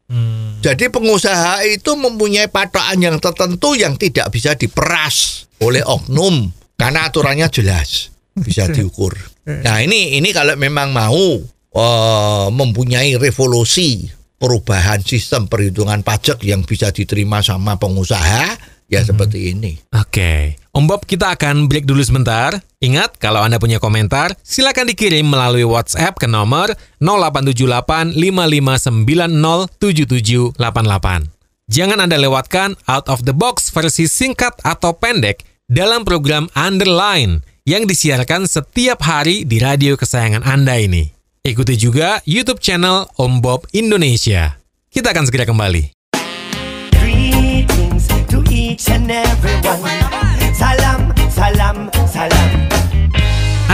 Hmm. 0.09 0.57
Jadi 0.59 0.89
pengusaha 0.89 1.61
itu 1.69 1.93
mempunyai 1.93 2.49
patokan 2.49 2.97
yang 2.97 3.17
tertentu 3.21 3.77
yang 3.77 3.93
tidak 3.95 4.33
bisa 4.33 4.57
diperas 4.57 5.45
oleh 5.61 5.85
oknum 5.85 6.49
karena 6.73 7.05
aturannya 7.05 7.47
jelas 7.53 8.09
bisa 8.33 8.65
diukur. 8.67 9.13
Nah 9.45 9.85
ini 9.85 10.17
ini 10.17 10.33
kalau 10.33 10.57
memang 10.57 10.89
mau 10.89 11.37
eh, 11.77 12.47
mempunyai 12.49 13.21
revolusi 13.21 14.09
perubahan 14.39 15.03
sistem 15.03 15.45
perhitungan 15.45 16.01
pajak 16.01 16.41
yang 16.41 16.63
bisa 16.65 16.89
diterima 16.89 17.43
sama 17.43 17.75
pengusaha 17.77 18.55
ya 18.89 19.05
seperti 19.05 19.53
ini. 19.53 19.77
Oke, 19.93 20.57
Om 20.73 20.89
Bob 20.89 21.05
kita 21.05 21.37
akan 21.37 21.69
break 21.69 21.85
dulu 21.85 22.01
sebentar. 22.01 22.57
Ingat, 22.81 23.21
kalau 23.21 23.45
Anda 23.45 23.61
punya 23.61 23.77
komentar, 23.77 24.33
silakan 24.41 24.89
dikirim 24.89 25.23
melalui 25.23 25.63
WhatsApp 25.63 26.17
ke 26.17 26.25
nomor 26.25 26.73
0878 26.97 28.17
5590 28.17 30.57
7788. 30.57 31.29
Jangan 31.69 32.01
Anda 32.01 32.17
lewatkan 32.17 32.73
out 32.89 33.05
of 33.13 33.29
the 33.29 33.35
box 33.35 33.69
versi 33.69 34.09
singkat 34.09 34.57
atau 34.65 34.97
pendek 34.97 35.45
dalam 35.69 36.01
program 36.01 36.49
Underline 36.57 37.45
yang 37.69 37.85
disiarkan 37.85 38.49
setiap 38.49 39.05
hari 39.05 39.45
di 39.45 39.61
radio 39.61 39.93
kesayangan 39.93 40.41
Anda 40.41 40.81
ini. 40.81 41.13
Ikuti 41.45 41.77
juga 41.77 42.25
YouTube 42.25 42.57
channel 42.57 43.05
Om 43.21 43.45
Bob 43.45 43.69
Indonesia. 43.69 44.57
Kita 44.89 45.13
akan 45.13 45.29
segera 45.29 45.45
kembali. 45.45 45.98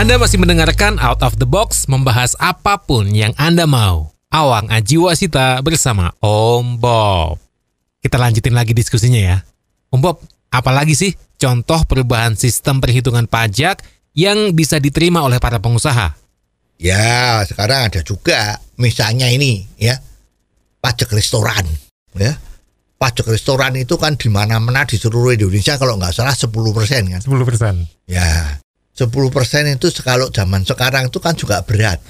Anda 0.06 0.22
masih 0.22 0.38
mendengarkan 0.38 1.02
Out 1.02 1.18
of 1.26 1.34
the 1.42 1.50
Box 1.50 1.90
membahas 1.90 2.38
apa 2.38 2.78
pun 2.78 3.10
yang 3.10 3.34
Anda 3.34 3.66
mau. 3.66 4.14
Awang 4.30 4.70
Ajiwasita 4.70 5.58
bersama 5.66 6.14
Om 6.22 6.78
Bob. 6.78 7.42
Kita 7.98 8.14
lanjutin 8.14 8.54
lagi 8.54 8.70
diskusinya 8.70 9.18
ya. 9.18 9.42
Om 9.90 9.98
Bob, 9.98 10.22
apalagi 10.54 10.94
sih 10.94 11.10
contoh 11.34 11.82
perubahan 11.90 12.38
sistem 12.38 12.78
perhitungan 12.78 13.26
pajak 13.26 13.82
yang 14.14 14.54
bisa 14.54 14.78
diterima 14.78 15.26
oleh 15.26 15.42
para 15.42 15.58
pengusaha? 15.58 16.14
Ya, 16.78 17.42
sekarang 17.42 17.90
ada 17.90 17.98
juga 18.06 18.62
misalnya 18.78 19.26
ini 19.26 19.66
ya. 19.74 19.98
Pajak 20.86 21.18
restoran 21.18 21.66
ya. 22.14 22.38
Pajak 22.94 23.26
restoran 23.26 23.74
itu 23.74 23.98
kan 23.98 24.14
di 24.14 24.30
mana-mana 24.30 24.86
di 24.86 25.02
seluruh 25.02 25.34
Indonesia 25.34 25.74
kalau 25.74 25.98
nggak 25.98 26.14
salah 26.14 26.38
10% 26.38 26.46
kan. 27.10 27.18
10 27.26 27.42
persen. 27.42 27.90
Ya. 28.06 28.62
10% 28.96 29.76
itu 29.76 29.86
kalau 30.00 30.32
zaman 30.32 30.64
sekarang 30.64 31.12
itu 31.12 31.20
kan 31.20 31.36
juga 31.36 31.60
berat. 31.60 32.00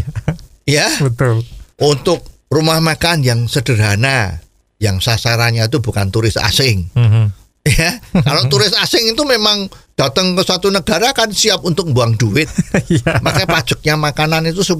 ya, 0.64 0.88
Betul. 1.04 1.44
untuk 1.84 2.24
rumah 2.48 2.80
makan 2.80 3.20
yang 3.20 3.44
sederhana 3.44 4.40
yang 4.80 5.04
sasarannya 5.04 5.68
itu 5.68 5.84
bukan 5.84 6.08
turis 6.08 6.40
asing. 6.40 6.88
Mhm. 6.96 7.44
Ya, 7.64 7.96
kalau 8.24 8.44
turis 8.52 8.76
asing 8.76 9.16
itu 9.16 9.24
memang 9.24 9.68
datang 9.96 10.36
ke 10.36 10.44
satu 10.44 10.68
negara 10.68 11.16
kan 11.16 11.32
siap 11.32 11.64
untuk 11.64 11.92
buang 11.92 12.16
duit. 12.16 12.48
Iya. 12.84 13.24
Makanya 13.24 13.48
pajaknya 13.48 13.94
makanan 13.96 14.52
itu 14.52 14.60
10% 14.60 14.76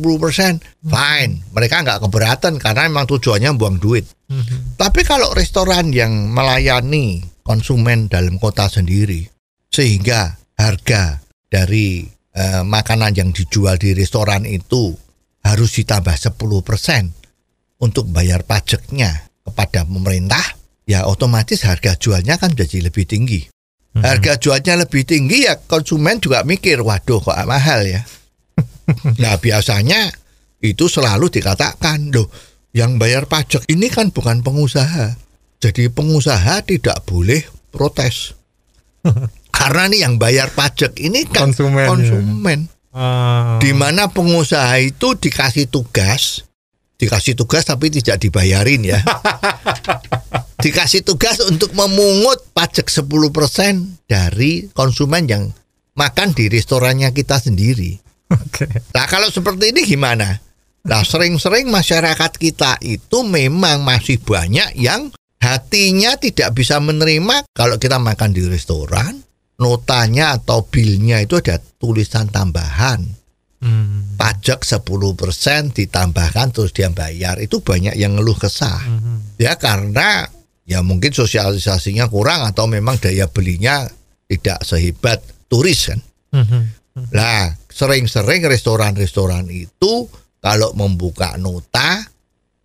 Fine 0.84 1.32
Mereka 1.56 1.76
nggak 1.80 2.04
keberatan 2.04 2.60
Karena 2.60 2.84
memang 2.84 3.08
tujuannya 3.08 3.56
buang 3.56 3.80
duit 3.80 4.04
Tapi 4.76 5.00
kalau 5.08 5.32
restoran 5.32 5.88
yang 5.88 6.28
melayani 6.28 7.24
Konsumen 7.40 8.12
dalam 8.12 8.36
kota 8.36 8.68
sendiri 8.68 9.24
Sehingga 9.72 10.36
harga 10.60 11.23
dari 11.54 12.02
eh, 12.34 12.62
makanan 12.66 13.14
yang 13.14 13.30
dijual 13.30 13.78
di 13.78 13.94
restoran 13.94 14.42
itu 14.42 14.90
Harus 15.46 15.78
ditambah 15.78 16.16
10% 16.18 16.34
Untuk 17.78 18.10
bayar 18.10 18.42
pajaknya 18.42 19.30
kepada 19.46 19.86
pemerintah 19.86 20.42
Ya 20.90 21.06
otomatis 21.06 21.62
harga 21.62 21.94
jualnya 21.94 22.34
kan 22.42 22.58
jadi 22.58 22.90
lebih 22.90 23.06
tinggi 23.06 23.54
Harga 23.94 24.34
jualnya 24.42 24.74
lebih 24.74 25.06
tinggi 25.06 25.46
ya 25.46 25.54
konsumen 25.54 26.18
juga 26.18 26.42
mikir, 26.42 26.82
waduh 26.82 27.22
kok 27.22 27.38
mahal 27.46 27.86
ya. 27.86 28.02
nah 29.22 29.38
biasanya 29.38 30.10
itu 30.58 30.90
selalu 30.90 31.30
dikatakan, 31.30 32.10
loh 32.10 32.26
yang 32.74 32.98
bayar 32.98 33.30
pajak 33.30 33.62
ini 33.70 33.86
kan 33.86 34.10
bukan 34.10 34.42
pengusaha. 34.42 35.14
Jadi 35.62 35.94
pengusaha 35.94 36.66
tidak 36.66 37.06
boleh 37.06 37.46
protes. 37.70 38.34
Karena 39.64 39.88
nih 39.88 40.00
yang 40.04 40.14
bayar 40.20 40.52
pajak 40.52 40.92
ini 41.00 41.24
kan 41.24 41.48
Konsumen, 41.48 41.84
ya. 41.84 41.88
konsumen. 41.88 42.58
Ah. 42.92 43.56
Di 43.64 43.72
mana 43.72 44.12
pengusaha 44.12 44.76
itu 44.84 45.16
dikasih 45.16 45.72
tugas, 45.72 46.44
dikasih 47.00 47.32
tugas 47.32 47.64
tapi 47.64 47.88
tidak 47.88 48.20
dibayarin 48.20 48.84
ya. 48.84 49.00
dikasih 50.64 51.00
tugas 51.00 51.40
untuk 51.48 51.72
memungut 51.72 52.44
pajak 52.52 52.92
10% 52.92 53.08
dari 54.04 54.68
konsumen 54.76 55.24
yang 55.24 55.44
makan 55.96 56.36
di 56.36 56.52
restorannya 56.52 57.08
kita 57.16 57.40
sendiri. 57.40 57.96
Oke. 58.28 58.68
Nah, 58.92 59.08
kalau 59.08 59.32
seperti 59.32 59.72
ini 59.72 59.84
gimana? 59.84 60.40
Nah, 60.84 61.00
sering-sering 61.00 61.72
masyarakat 61.72 62.36
kita 62.36 62.76
itu 62.84 63.24
memang 63.24 63.80
masih 63.80 64.20
banyak 64.20 64.76
yang 64.76 65.08
hatinya 65.40 66.16
tidak 66.20 66.52
bisa 66.52 66.76
menerima 66.80 67.48
kalau 67.56 67.80
kita 67.80 67.96
makan 67.96 68.32
di 68.36 68.44
restoran, 68.44 69.24
notanya 69.58 70.38
atau 70.38 70.66
bilnya 70.66 71.22
itu 71.22 71.38
ada 71.38 71.60
tulisan 71.78 72.28
tambahan 72.28 73.04
Hmm. 73.64 74.20
pajak 74.20 74.60
10% 74.60 75.72
ditambahkan 75.72 76.52
terus 76.52 76.76
dia 76.76 76.92
bayar 76.92 77.40
itu 77.40 77.64
banyak 77.64 77.96
yang 77.96 78.12
ngeluh 78.12 78.36
kesah 78.36 78.76
ya 79.40 79.56
karena 79.56 80.28
ya 80.68 80.84
mungkin 80.84 81.16
sosialisasinya 81.16 82.12
kurang 82.12 82.44
atau 82.44 82.68
memang 82.68 83.00
daya 83.00 83.24
belinya 83.24 83.88
tidak 84.28 84.60
sehebat 84.68 85.24
turis 85.48 85.88
kan 85.88 86.00
Mhm. 86.34 86.62
Nah, 87.14 87.54
sering-sering 87.70 88.46
restoran-restoran 88.46 89.46
itu 89.50 90.06
kalau 90.38 90.70
membuka 90.74 91.38
nota 91.38 92.02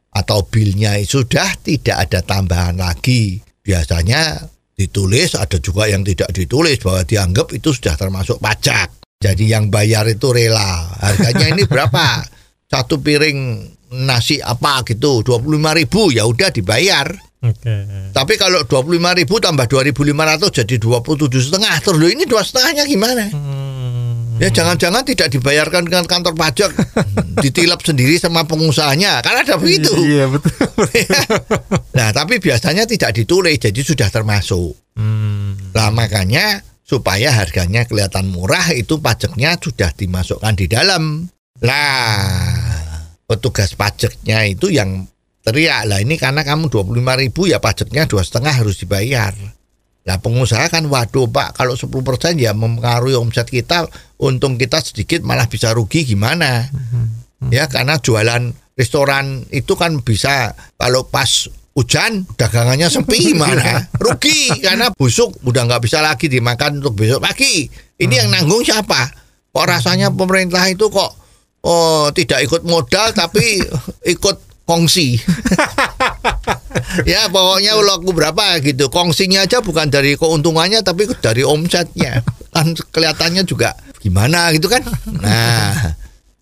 atau 0.10 0.45
bilnya 0.45 0.97
sudah 1.06 1.54
tidak 1.62 2.10
ada 2.10 2.19
tambahan 2.25 2.78
lagi. 2.78 3.41
Biasanya 3.62 4.41
ditulis, 4.79 5.35
ada 5.35 5.59
juga 5.59 5.91
yang 5.91 6.07
tidak 6.07 6.31
ditulis 6.31 6.79
bahwa 6.79 7.03
dianggap 7.03 7.51
itu 7.51 7.75
sudah 7.75 7.99
termasuk 7.99 8.39
pajak. 8.39 8.95
Jadi 9.19 9.51
yang 9.51 9.67
bayar 9.67 10.07
itu 10.07 10.31
rela. 10.31 10.95
Harganya 10.95 11.51
ini 11.51 11.67
berapa? 11.67 12.23
Satu 12.71 13.03
piring 13.03 13.67
nasi 14.07 14.39
apa 14.39 14.85
gitu, 14.87 15.25
25 15.25 15.79
ribu 15.83 16.15
ya 16.15 16.23
udah 16.23 16.53
dibayar. 16.55 17.11
Oke. 17.39 17.75
Tapi 18.15 18.33
kalau 18.35 18.63
25 18.63 19.19
ribu 19.19 19.35
tambah 19.43 19.65
2.500 19.67 20.59
jadi 20.63 20.75
27 20.79 21.47
setengah. 21.51 21.75
Terus 21.83 21.99
ini 22.11 22.23
dua 22.27 22.43
setengahnya 22.43 22.83
gimana? 22.83 23.25
Hmm. 23.31 23.88
Ya 24.39 24.47
jangan-jangan 24.47 25.04
tidak 25.04 25.36
dibayarkan 25.36 25.84
dengan 25.91 26.08
kantor 26.08 26.32
pajak, 26.32 26.71
ditilap 27.43 27.84
sendiri 27.84 28.15
sama 28.15 28.47
pengusahanya. 28.47 29.19
Kan 29.19 29.36
ada 29.43 29.60
begitu. 29.60 29.91
Iya 29.99 30.32
betul. 30.32 30.56
Nah, 31.99 32.15
tapi 32.15 32.39
biasanya 32.39 32.88
tidak 32.88 33.12
ditulis, 33.12 33.60
jadi 33.60 33.75
sudah 33.84 34.08
termasuk. 34.08 34.71
Hmm. 34.95 35.60
Nah, 35.75 35.91
makanya 35.91 36.63
supaya 36.88 37.36
harganya 37.36 37.84
kelihatan 37.84 38.32
murah 38.32 38.71
itu 38.71 39.04
pajaknya 39.04 39.60
sudah 39.60 39.91
dimasukkan 39.91 40.56
di 40.56 40.71
dalam. 40.71 41.28
Lah, 41.60 43.04
petugas 43.28 43.75
pajaknya 43.75 44.47
itu 44.47 44.71
yang 44.71 45.12
teriak 45.43 45.91
lah 45.91 45.99
ini 45.99 46.15
karena 46.15 46.47
kamu 46.47 46.71
25 46.71 47.21
ribu 47.28 47.52
ya 47.52 47.60
pajaknya 47.60 48.08
dua 48.08 48.23
setengah 48.23 48.54
harus 48.63 48.80
dibayar. 48.80 49.36
Lah 50.07 50.17
pengusaha 50.23 50.71
kan 50.71 50.88
waduh 50.88 51.27
pak 51.27 51.59
kalau 51.59 51.75
10% 51.75 51.91
ya 52.39 52.55
mempengaruhi 52.55 53.19
omset 53.19 53.45
kita 53.51 53.85
untung 54.17 54.55
kita 54.55 54.79
sedikit 54.79 55.21
malah 55.21 55.45
bisa 55.51 55.75
rugi 55.75 56.07
gimana? 56.07 56.71
Ya 57.51 57.67
karena 57.71 57.99
jualan 57.99 58.51
restoran 58.75 59.43
itu 59.51 59.75
kan 59.75 59.99
bisa 60.03 60.55
kalau 60.79 61.07
pas 61.07 61.47
hujan 61.75 62.27
dagangannya 62.35 62.91
sepi 62.91 63.23
gimana 63.35 63.88
rugi 63.95 64.51
karena 64.59 64.91
busuk 64.91 65.35
udah 65.47 65.63
nggak 65.67 65.83
bisa 65.83 66.03
lagi 66.03 66.27
dimakan 66.27 66.83
untuk 66.83 66.99
besok 66.99 67.23
pagi. 67.23 67.67
Ini 67.99 68.23
yang 68.23 68.29
nanggung 68.31 68.63
siapa? 68.63 69.12
Kok 69.51 69.65
rasanya 69.67 70.12
pemerintah 70.15 70.63
itu 70.71 70.88
kok 70.88 71.19
oh 71.63 72.07
tidak 72.15 72.39
ikut 72.47 72.63
modal 72.63 73.12
tapi 73.12 73.59
ikut 74.15 74.38
kongsi 74.63 75.17
ya 77.11 77.27
pokoknya 77.31 77.77
laku 77.79 78.11
berapa 78.11 78.59
gitu 78.63 78.91
kongsinya 78.91 79.45
aja 79.45 79.63
bukan 79.63 79.87
dari 79.91 80.15
keuntungannya 80.15 80.83
tapi 80.83 81.09
dari 81.19 81.45
omsetnya 81.45 82.23
kan 82.51 82.73
kelihatannya 82.73 83.43
juga 83.45 83.77
gimana 83.99 84.51
gitu 84.55 84.71
kan 84.71 84.83
nah 85.19 85.99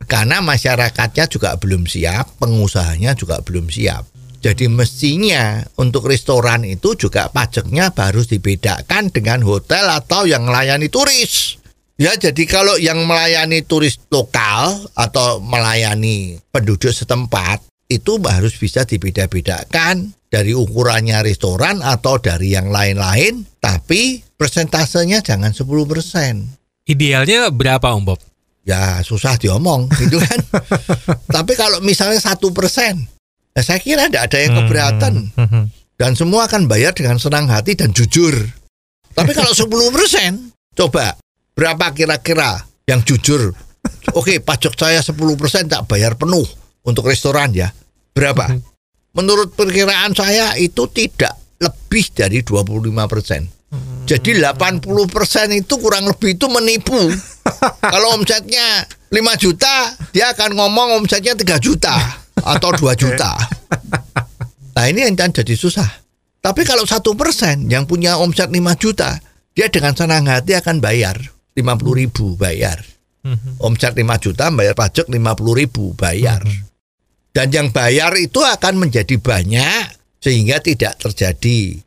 karena 0.07 0.39
masyarakatnya 0.39 1.27
juga 1.27 1.59
belum 1.59 1.83
siap, 1.83 2.39
pengusahanya 2.39 3.11
juga 3.13 3.43
belum 3.43 3.67
siap. 3.67 4.07
Jadi 4.39 4.71
mestinya 4.71 5.59
untuk 5.75 6.07
restoran 6.07 6.63
itu 6.63 6.95
juga 6.95 7.27
pajaknya 7.27 7.91
harus 7.91 8.31
dibedakan 8.31 9.11
dengan 9.11 9.43
hotel 9.43 9.91
atau 9.91 10.23
yang 10.23 10.47
melayani 10.47 10.87
turis. 10.87 11.59
Ya, 11.99 12.15
jadi 12.15 12.45
kalau 12.47 12.79
yang 12.79 13.03
melayani 13.03 13.65
turis 13.67 13.99
lokal 14.07 14.87
atau 14.95 15.43
melayani 15.43 16.39
penduduk 16.55 16.93
setempat 16.93 17.59
itu 17.91 18.21
harus 18.23 18.55
bisa 18.55 18.85
dibeda-bedakan 18.87 20.13
dari 20.27 20.51
ukurannya 20.51 21.23
restoran 21.23 21.79
atau 21.79 22.19
dari 22.19 22.51
yang 22.51 22.67
lain-lain, 22.67 23.47
tapi 23.57 24.19
persentasenya 24.35 25.23
jangan 25.23 25.51
10%. 25.51 25.65
Idealnya 26.85 27.51
berapa 27.51 27.95
Om 27.95 28.03
Bob? 28.05 28.19
ya 28.67 28.99
susah 28.99 29.39
diomong 29.39 29.87
gitu 30.03 30.19
kan. 30.19 30.39
Tapi 31.31 31.55
kalau 31.55 31.79
misalnya 31.79 32.19
satu 32.19 32.51
persen, 32.51 33.07
ya 33.55 33.63
saya 33.63 33.79
kira 33.79 34.11
tidak 34.11 34.27
ada 34.27 34.37
yang 34.43 34.53
keberatan 34.59 35.13
Hmm. 35.39 35.71
dan 35.95 36.11
semua 36.19 36.51
akan 36.51 36.67
bayar 36.67 36.91
dengan 36.91 37.15
senang 37.15 37.47
hati 37.47 37.79
dan 37.79 37.95
jujur. 37.95 38.35
Tapi 39.15 39.31
kalau 39.31 39.55
10 39.63 39.71
persen, 39.95 40.51
coba 40.75 41.15
berapa 41.55 41.95
kira-kira 41.95 42.59
yang 42.83 42.99
jujur? 43.07 43.55
Oke, 44.11 44.43
pajak 44.43 44.75
saya 44.75 44.99
10 44.99 45.15
persen 45.39 45.71
tak 45.71 45.87
bayar 45.87 46.19
penuh 46.19 46.43
untuk 46.83 47.07
restoran 47.07 47.55
ya. 47.55 47.71
Berapa? 48.11 48.51
Menurut 49.17 49.57
perkiraan 49.57 50.13
saya 50.13 50.53
itu 50.61 50.85
tidak 50.93 51.33
lebih 51.57 52.05
dari 52.13 52.45
25 52.45 52.93
persen. 53.09 53.49
Jadi 54.07 54.39
80 54.39 54.87
persen 55.11 55.51
itu 55.51 55.75
kurang 55.81 56.07
lebih 56.07 56.39
itu 56.39 56.47
menipu. 56.47 56.95
Kalau 57.93 58.15
omsetnya 58.15 58.87
5 59.11 59.43
juta, 59.43 59.91
dia 60.15 60.31
akan 60.31 60.55
ngomong 60.55 61.03
omsetnya 61.03 61.35
3 61.35 61.59
juta 61.59 61.91
atau 62.39 62.69
2 62.71 62.93
juta. 62.95 63.35
Nah 64.77 64.85
ini 64.87 65.09
yang 65.09 65.17
jadi 65.17 65.57
susah. 65.57 65.89
Tapi 66.37 66.63
kalau 66.63 66.85
satu 66.87 67.17
persen 67.17 67.67
yang 67.67 67.89
punya 67.89 68.15
omset 68.21 68.47
5 68.47 68.61
juta, 68.79 69.19
dia 69.51 69.67
dengan 69.67 69.97
senang 69.97 70.29
hati 70.29 70.53
akan 70.55 70.79
bayar 70.79 71.17
50 71.57 71.99
ribu 71.99 72.37
bayar. 72.37 72.79
Omset 73.59 73.97
5 73.97 74.23
juta 74.23 74.53
bayar 74.53 74.77
pajak 74.77 75.09
50 75.11 75.17
ribu 75.57 75.91
bayar. 75.97 76.45
Dan 77.37 77.53
yang 77.53 77.69
bayar 77.69 78.17
itu 78.17 78.41
akan 78.41 78.81
menjadi 78.81 79.21
banyak 79.21 79.93
sehingga 80.17 80.57
tidak 80.57 80.97
terjadi 80.97 81.77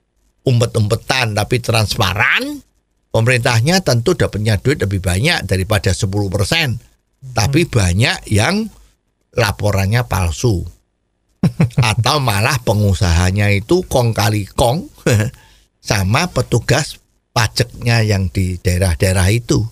umpet-umpetan 0.47 1.35
tapi 1.35 1.59
transparan. 1.59 2.63
Pemerintahnya 3.11 3.83
tentu 3.83 4.15
dapatnya 4.15 4.63
duit 4.63 4.79
lebih 4.79 5.03
banyak 5.03 5.51
daripada 5.51 5.91
10%. 5.91 6.07
Tapi 7.35 7.67
banyak 7.67 8.31
yang 8.31 8.71
laporannya 9.35 10.07
palsu. 10.07 10.63
Atau 11.91 12.23
malah 12.23 12.63
pengusahanya 12.63 13.51
itu 13.51 13.83
kong 13.91 14.15
kali 14.15 14.47
kong 14.47 14.87
sama 15.91 16.31
petugas 16.31 17.03
pajaknya 17.35 18.07
yang 18.07 18.31
di 18.31 18.55
daerah-daerah 18.55 19.27
itu. 19.35 19.67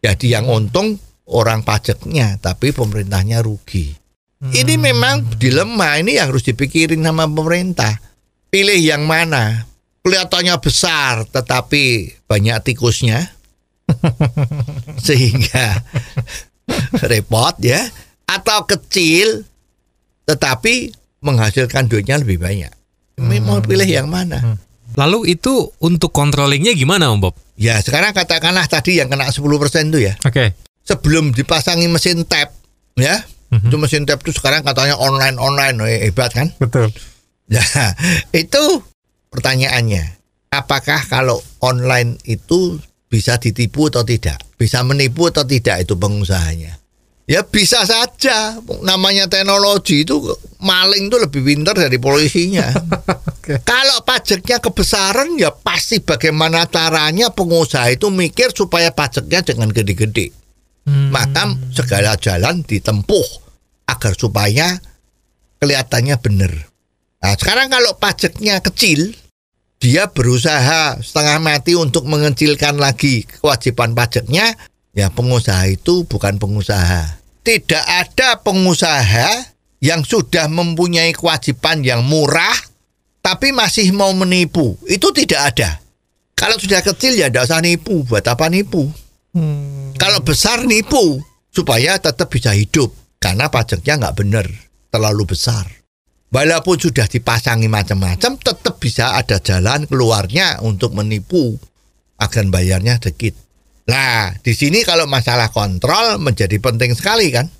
Jadi 0.00 0.32
yang 0.32 0.48
untung 0.48 0.96
orang 1.28 1.68
pajaknya, 1.68 2.40
tapi 2.40 2.72
pemerintahnya 2.72 3.44
rugi. 3.44 3.99
Ini 4.40 4.80
memang 4.80 5.36
dilema, 5.36 6.00
ini 6.00 6.16
yang 6.16 6.32
harus 6.32 6.48
dipikirin 6.48 7.04
sama 7.04 7.28
pemerintah. 7.28 8.00
Pilih 8.48 8.80
yang 8.80 9.04
mana? 9.04 9.68
Kelihatannya 10.00 10.56
besar, 10.56 11.28
tetapi 11.28 12.16
banyak 12.24 12.56
tikusnya, 12.64 13.20
sehingga 15.06 15.84
repot 17.12 17.52
ya. 17.60 17.84
Atau 18.24 18.64
kecil, 18.64 19.44
tetapi 20.24 20.96
menghasilkan 21.20 21.92
duitnya 21.92 22.16
lebih 22.16 22.40
banyak. 22.40 22.72
Ini 23.20 23.44
Mau 23.44 23.60
pilih 23.60 23.84
yang 23.84 24.08
mana? 24.08 24.56
Lalu 24.96 25.36
itu 25.36 25.68
untuk 25.84 26.16
controllingnya 26.16 26.72
gimana 26.72 27.12
Om 27.12 27.20
Bob? 27.20 27.36
Ya 27.60 27.76
sekarang 27.84 28.16
katakanlah 28.16 28.64
tadi 28.64 28.96
yang 28.96 29.12
kena 29.12 29.28
10% 29.28 29.36
itu 29.92 30.00
ya. 30.00 30.16
Oke. 30.24 30.56
sebelum 30.80 31.30
dipasangi 31.36 31.86
mesin 31.86 32.24
tap 32.24 32.50
ya 32.98 33.20
itu 33.50 33.76
mesin 33.76 34.06
tap 34.06 34.22
itu 34.22 34.30
sekarang 34.30 34.62
katanya 34.62 34.94
online 34.94 35.34
online 35.42 35.76
eh, 35.82 36.06
hebat 36.06 36.30
kan? 36.30 36.54
Betul. 36.62 36.94
nah 37.50 37.66
itu 38.42 38.62
pertanyaannya 39.34 40.22
apakah 40.54 41.02
kalau 41.10 41.42
online 41.58 42.14
itu 42.26 42.78
bisa 43.10 43.42
ditipu 43.42 43.90
atau 43.90 44.06
tidak? 44.06 44.38
Bisa 44.54 44.86
menipu 44.86 45.26
atau 45.26 45.42
tidak 45.42 45.82
itu 45.82 45.98
pengusahanya? 45.98 46.78
Ya 47.30 47.46
bisa 47.46 47.86
saja. 47.86 48.58
Namanya 48.82 49.30
teknologi 49.30 50.02
itu 50.02 50.18
maling 50.58 51.10
itu 51.10 51.16
lebih 51.18 51.42
pintar 51.46 51.78
dari 51.78 51.98
polisinya. 51.98 52.70
Kalau 53.70 54.02
pajaknya 54.06 54.58
kebesaran 54.62 55.38
ya 55.38 55.50
pasti 55.50 56.02
bagaimana 56.02 56.66
caranya 56.70 57.30
pengusaha 57.30 57.90
itu 57.90 58.10
mikir 58.10 58.54
supaya 58.54 58.94
pajaknya 58.94 59.42
jangan 59.42 59.70
gede-gede 59.74 60.39
maka 60.86 61.54
segala 61.74 62.16
jalan 62.16 62.64
ditempuh 62.64 63.26
agar 63.90 64.12
supaya 64.16 64.78
kelihatannya 65.60 66.16
benar. 66.22 66.52
Nah, 67.20 67.36
sekarang 67.36 67.68
kalau 67.68 67.92
pajaknya 68.00 68.64
kecil, 68.64 69.12
dia 69.80 70.08
berusaha 70.08 71.00
setengah 71.00 71.38
mati 71.40 71.76
untuk 71.76 72.08
mengecilkan 72.08 72.80
lagi 72.80 73.28
kewajiban 73.28 73.92
pajaknya, 73.92 74.56
ya 74.96 75.12
pengusaha 75.12 75.68
itu 75.68 76.08
bukan 76.08 76.40
pengusaha. 76.40 77.20
Tidak 77.44 77.84
ada 77.84 78.40
pengusaha 78.40 79.28
yang 79.80 80.04
sudah 80.04 80.48
mempunyai 80.48 81.16
kewajiban 81.16 81.80
yang 81.80 82.04
murah 82.04 82.56
tapi 83.20 83.52
masih 83.52 83.92
mau 83.92 84.12
menipu. 84.12 84.76
Itu 84.88 85.12
tidak 85.12 85.56
ada. 85.56 85.80
Kalau 86.36 86.56
sudah 86.56 86.80
kecil 86.80 87.20
ya 87.20 87.28
tidak 87.28 87.52
usah 87.52 87.60
nipu, 87.60 88.00
buat 88.08 88.24
apa 88.24 88.48
nipu? 88.48 88.88
Kalau 89.94 90.20
besar 90.26 90.66
nipu 90.66 91.22
supaya 91.54 91.98
tetap 92.02 92.30
bisa 92.30 92.50
hidup 92.54 92.90
karena 93.22 93.46
pajaknya 93.46 94.00
nggak 94.00 94.16
benar, 94.18 94.46
terlalu 94.90 95.28
besar. 95.28 95.66
Walaupun 96.30 96.78
sudah 96.78 97.10
dipasangi 97.10 97.66
macam-macam, 97.66 98.38
tetap 98.38 98.78
bisa 98.78 99.18
ada 99.18 99.42
jalan 99.42 99.82
keluarnya 99.90 100.62
untuk 100.62 100.94
menipu 100.94 101.58
agar 102.22 102.46
bayarnya 102.46 103.02
sedikit. 103.02 103.34
Nah, 103.90 104.38
di 104.38 104.54
sini 104.54 104.86
kalau 104.86 105.10
masalah 105.10 105.50
kontrol 105.50 106.22
menjadi 106.22 106.54
penting 106.62 106.94
sekali 106.94 107.34
kan. 107.34 107.50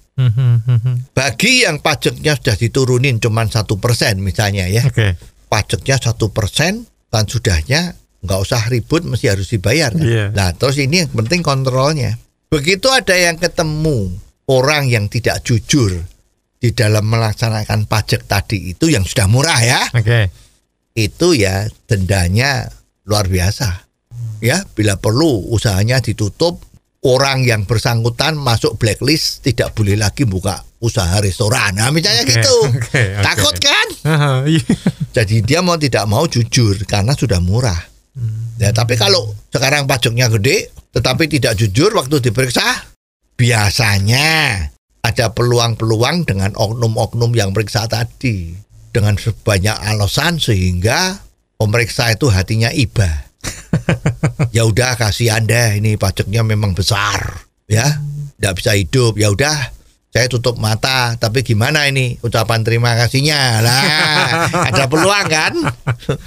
Bagi 1.16 1.64
yang 1.64 1.80
pajaknya 1.80 2.36
sudah 2.36 2.56
diturunin 2.60 3.18
cuma 3.18 3.42
satu 3.48 3.80
persen 3.80 4.20
misalnya 4.20 4.68
ya, 4.68 4.84
Oke. 4.84 5.16
pajaknya 5.48 5.96
satu 5.96 6.28
persen 6.30 6.84
dan 7.08 7.24
sudahnya 7.24 7.96
nggak 8.20 8.40
usah 8.40 8.68
ribut 8.68 9.04
mesti 9.08 9.32
harus 9.32 9.48
dibayar. 9.48 9.92
Kan? 9.92 10.04
Iya. 10.04 10.24
Nah 10.32 10.52
terus 10.52 10.76
ini 10.76 11.04
yang 11.04 11.12
penting 11.12 11.40
kontrolnya. 11.40 12.16
Begitu 12.50 12.90
ada 12.90 13.14
yang 13.14 13.38
ketemu 13.38 14.10
orang 14.50 14.90
yang 14.90 15.06
tidak 15.06 15.46
jujur 15.46 15.94
di 16.60 16.74
dalam 16.76 17.08
melaksanakan 17.08 17.88
pajak 17.88 18.28
tadi 18.28 18.76
itu 18.76 18.92
yang 18.92 19.06
sudah 19.06 19.24
murah 19.30 19.60
ya, 19.64 19.80
Oke. 19.96 20.28
itu 20.92 21.32
ya 21.32 21.64
dendanya 21.88 22.68
luar 23.08 23.30
biasa. 23.30 23.88
Ya, 24.44 24.64
bila 24.76 24.96
perlu 24.96 25.52
usahanya 25.52 26.00
ditutup, 26.00 26.64
orang 27.04 27.44
yang 27.44 27.64
bersangkutan 27.64 28.36
masuk 28.36 28.76
blacklist 28.76 29.44
tidak 29.44 29.72
boleh 29.72 29.96
lagi 29.96 30.24
buka 30.28 30.64
usaha 30.80 31.20
restoran. 31.20 31.76
Nah, 31.76 31.92
misalnya 31.92 32.24
Oke, 32.24 32.32
gitu. 32.40 32.56
oke, 32.72 32.76
oke. 32.80 33.04
Takut 33.24 33.56
kan? 33.60 33.86
Iya. 34.48 34.64
Jadi 35.12 35.36
dia 35.44 35.60
mau 35.60 35.76
tidak 35.76 36.08
mau 36.08 36.24
jujur 36.24 36.76
karena 36.88 37.12
sudah 37.12 37.40
murah. 37.40 37.89
Ya, 38.61 38.76
tapi 38.76 39.00
kalau 39.00 39.32
sekarang 39.48 39.88
pajaknya 39.88 40.28
gede 40.28 40.68
tetapi 40.92 41.32
tidak 41.32 41.56
jujur 41.56 41.96
waktu 41.96 42.20
diperiksa, 42.20 42.92
biasanya 43.40 44.68
ada 45.00 45.32
peluang-peluang 45.32 46.28
dengan 46.28 46.52
oknum-oknum 46.52 47.32
yang 47.32 47.56
periksa 47.56 47.88
tadi 47.88 48.52
dengan 48.92 49.16
sebanyak 49.16 49.72
alasan 49.80 50.36
sehingga 50.36 51.24
pemeriksa 51.56 52.12
itu 52.12 52.28
hatinya 52.28 52.68
iba. 52.74 53.08
ya 54.56 54.68
udah 54.68 54.98
kasih 55.00 55.32
Anda 55.32 55.78
ini 55.78 55.96
pajaknya 55.96 56.44
memang 56.44 56.76
besar, 56.76 57.48
ya. 57.64 57.86
Tidak 58.36 58.54
bisa 58.56 58.72
hidup. 58.76 59.16
Ya 59.16 59.32
udah 59.32 59.56
saya 60.11 60.26
tutup 60.26 60.58
mata, 60.58 61.14
tapi 61.14 61.46
gimana 61.46 61.86
ini 61.86 62.18
ucapan 62.18 62.66
terima 62.66 62.98
kasihnya? 62.98 63.62
Lah, 63.62 63.82
ada 64.74 64.90
peluang 64.90 65.26
kan? 65.30 65.54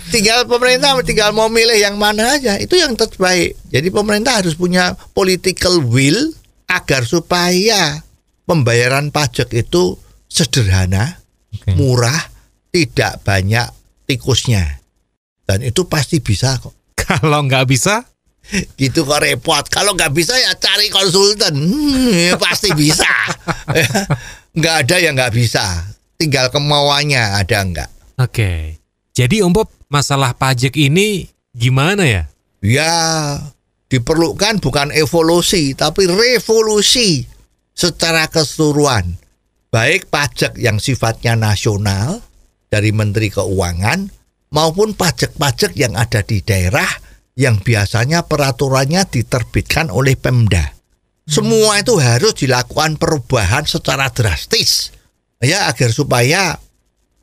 Tinggal 0.07 0.47
pemerintah 0.47 0.95
tinggal 1.03 1.35
mau 1.35 1.51
milih 1.51 1.75
yang 1.75 1.99
mana 1.99 2.39
aja, 2.39 2.55
itu 2.63 2.79
yang 2.79 2.95
terbaik. 2.95 3.59
Jadi 3.67 3.91
pemerintah 3.91 4.39
harus 4.39 4.55
punya 4.55 4.95
political 5.11 5.83
will 5.83 6.31
agar 6.71 7.03
supaya 7.03 7.99
pembayaran 8.47 9.11
pajak 9.11 9.51
itu 9.51 9.99
sederhana, 10.31 11.19
Oke. 11.51 11.75
murah, 11.75 12.31
tidak 12.71 13.19
banyak 13.27 13.67
tikusnya. 14.07 14.79
Dan 15.43 15.59
itu 15.59 15.91
pasti 15.91 16.23
bisa 16.23 16.55
kok. 16.55 16.71
Kalau 17.03 17.43
nggak 17.43 17.67
bisa, 17.67 18.07
Gitu 18.77 19.07
kok 19.07 19.23
repot. 19.23 19.63
Kalau 19.71 19.95
nggak 19.95 20.13
bisa 20.13 20.35
ya 20.35 20.53
cari 20.59 20.91
konsultan. 20.91 21.55
Hmm, 21.55 22.11
ya 22.11 22.35
pasti 22.35 22.69
bisa. 22.75 23.09
nggak 24.57 24.75
ada 24.85 24.95
yang 24.99 25.15
nggak 25.15 25.33
bisa. 25.33 25.63
Tinggal 26.19 26.51
kemauannya 26.53 27.39
ada 27.39 27.57
nggak. 27.63 27.89
Oke. 28.21 28.77
Jadi 29.13 29.45
Om 29.45 29.53
Bob, 29.53 29.69
masalah 29.89 30.33
pajak 30.33 30.73
ini 30.77 31.29
gimana 31.53 32.05
ya? 32.05 32.23
Ya 32.63 32.93
diperlukan 33.93 34.57
bukan 34.57 34.89
evolusi 34.89 35.77
tapi 35.77 36.09
revolusi 36.09 37.25
secara 37.77 38.25
keseluruhan. 38.29 39.17
Baik 39.73 40.09
pajak 40.09 40.57
yang 40.61 40.77
sifatnya 40.77 41.33
nasional 41.33 42.21
dari 42.69 42.93
Menteri 42.93 43.33
Keuangan 43.33 44.05
maupun 44.53 44.93
pajak-pajak 44.93 45.73
yang 45.73 45.97
ada 45.97 46.21
di 46.21 46.45
daerah 46.45 47.02
yang 47.33 47.61
biasanya 47.61 48.29
peraturannya 48.29 49.09
diterbitkan 49.09 49.89
oleh 49.89 50.13
Pemda. 50.13 50.73
Semua 51.23 51.79
itu 51.79 51.95
harus 52.03 52.35
dilakukan 52.35 52.99
perubahan 52.99 53.63
secara 53.63 54.11
drastis 54.11 54.91
ya 55.39 55.71
agar 55.71 55.91
supaya 55.91 56.59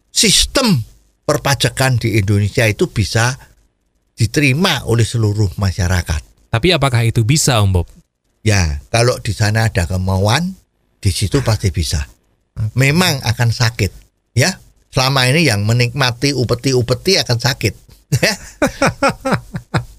sistem 0.09 0.81
perpajakan 1.25 2.01
di 2.01 2.17
Indonesia 2.17 2.65
itu 2.65 2.89
bisa 2.89 3.37
diterima 4.17 4.85
oleh 4.89 5.05
seluruh 5.05 5.53
masyarakat. 5.57 6.51
Tapi 6.51 6.69
apakah 6.75 7.07
itu 7.07 7.23
bisa 7.25 7.61
Om 7.63 7.81
Bob? 7.81 7.87
Ya, 8.41 8.81
kalau 8.89 9.21
di 9.21 9.37
sana 9.37 9.69
ada 9.69 9.85
kemauan, 9.85 10.57
di 10.99 11.13
situ 11.13 11.45
pasti 11.45 11.69
bisa. 11.71 12.09
Memang 12.75 13.21
akan 13.23 13.53
sakit, 13.53 13.93
ya. 14.37 14.59
Selama 14.91 15.29
ini 15.31 15.47
yang 15.47 15.63
menikmati 15.63 16.35
upeti-upeti 16.35 17.21
akan 17.21 17.39
sakit. 17.39 17.75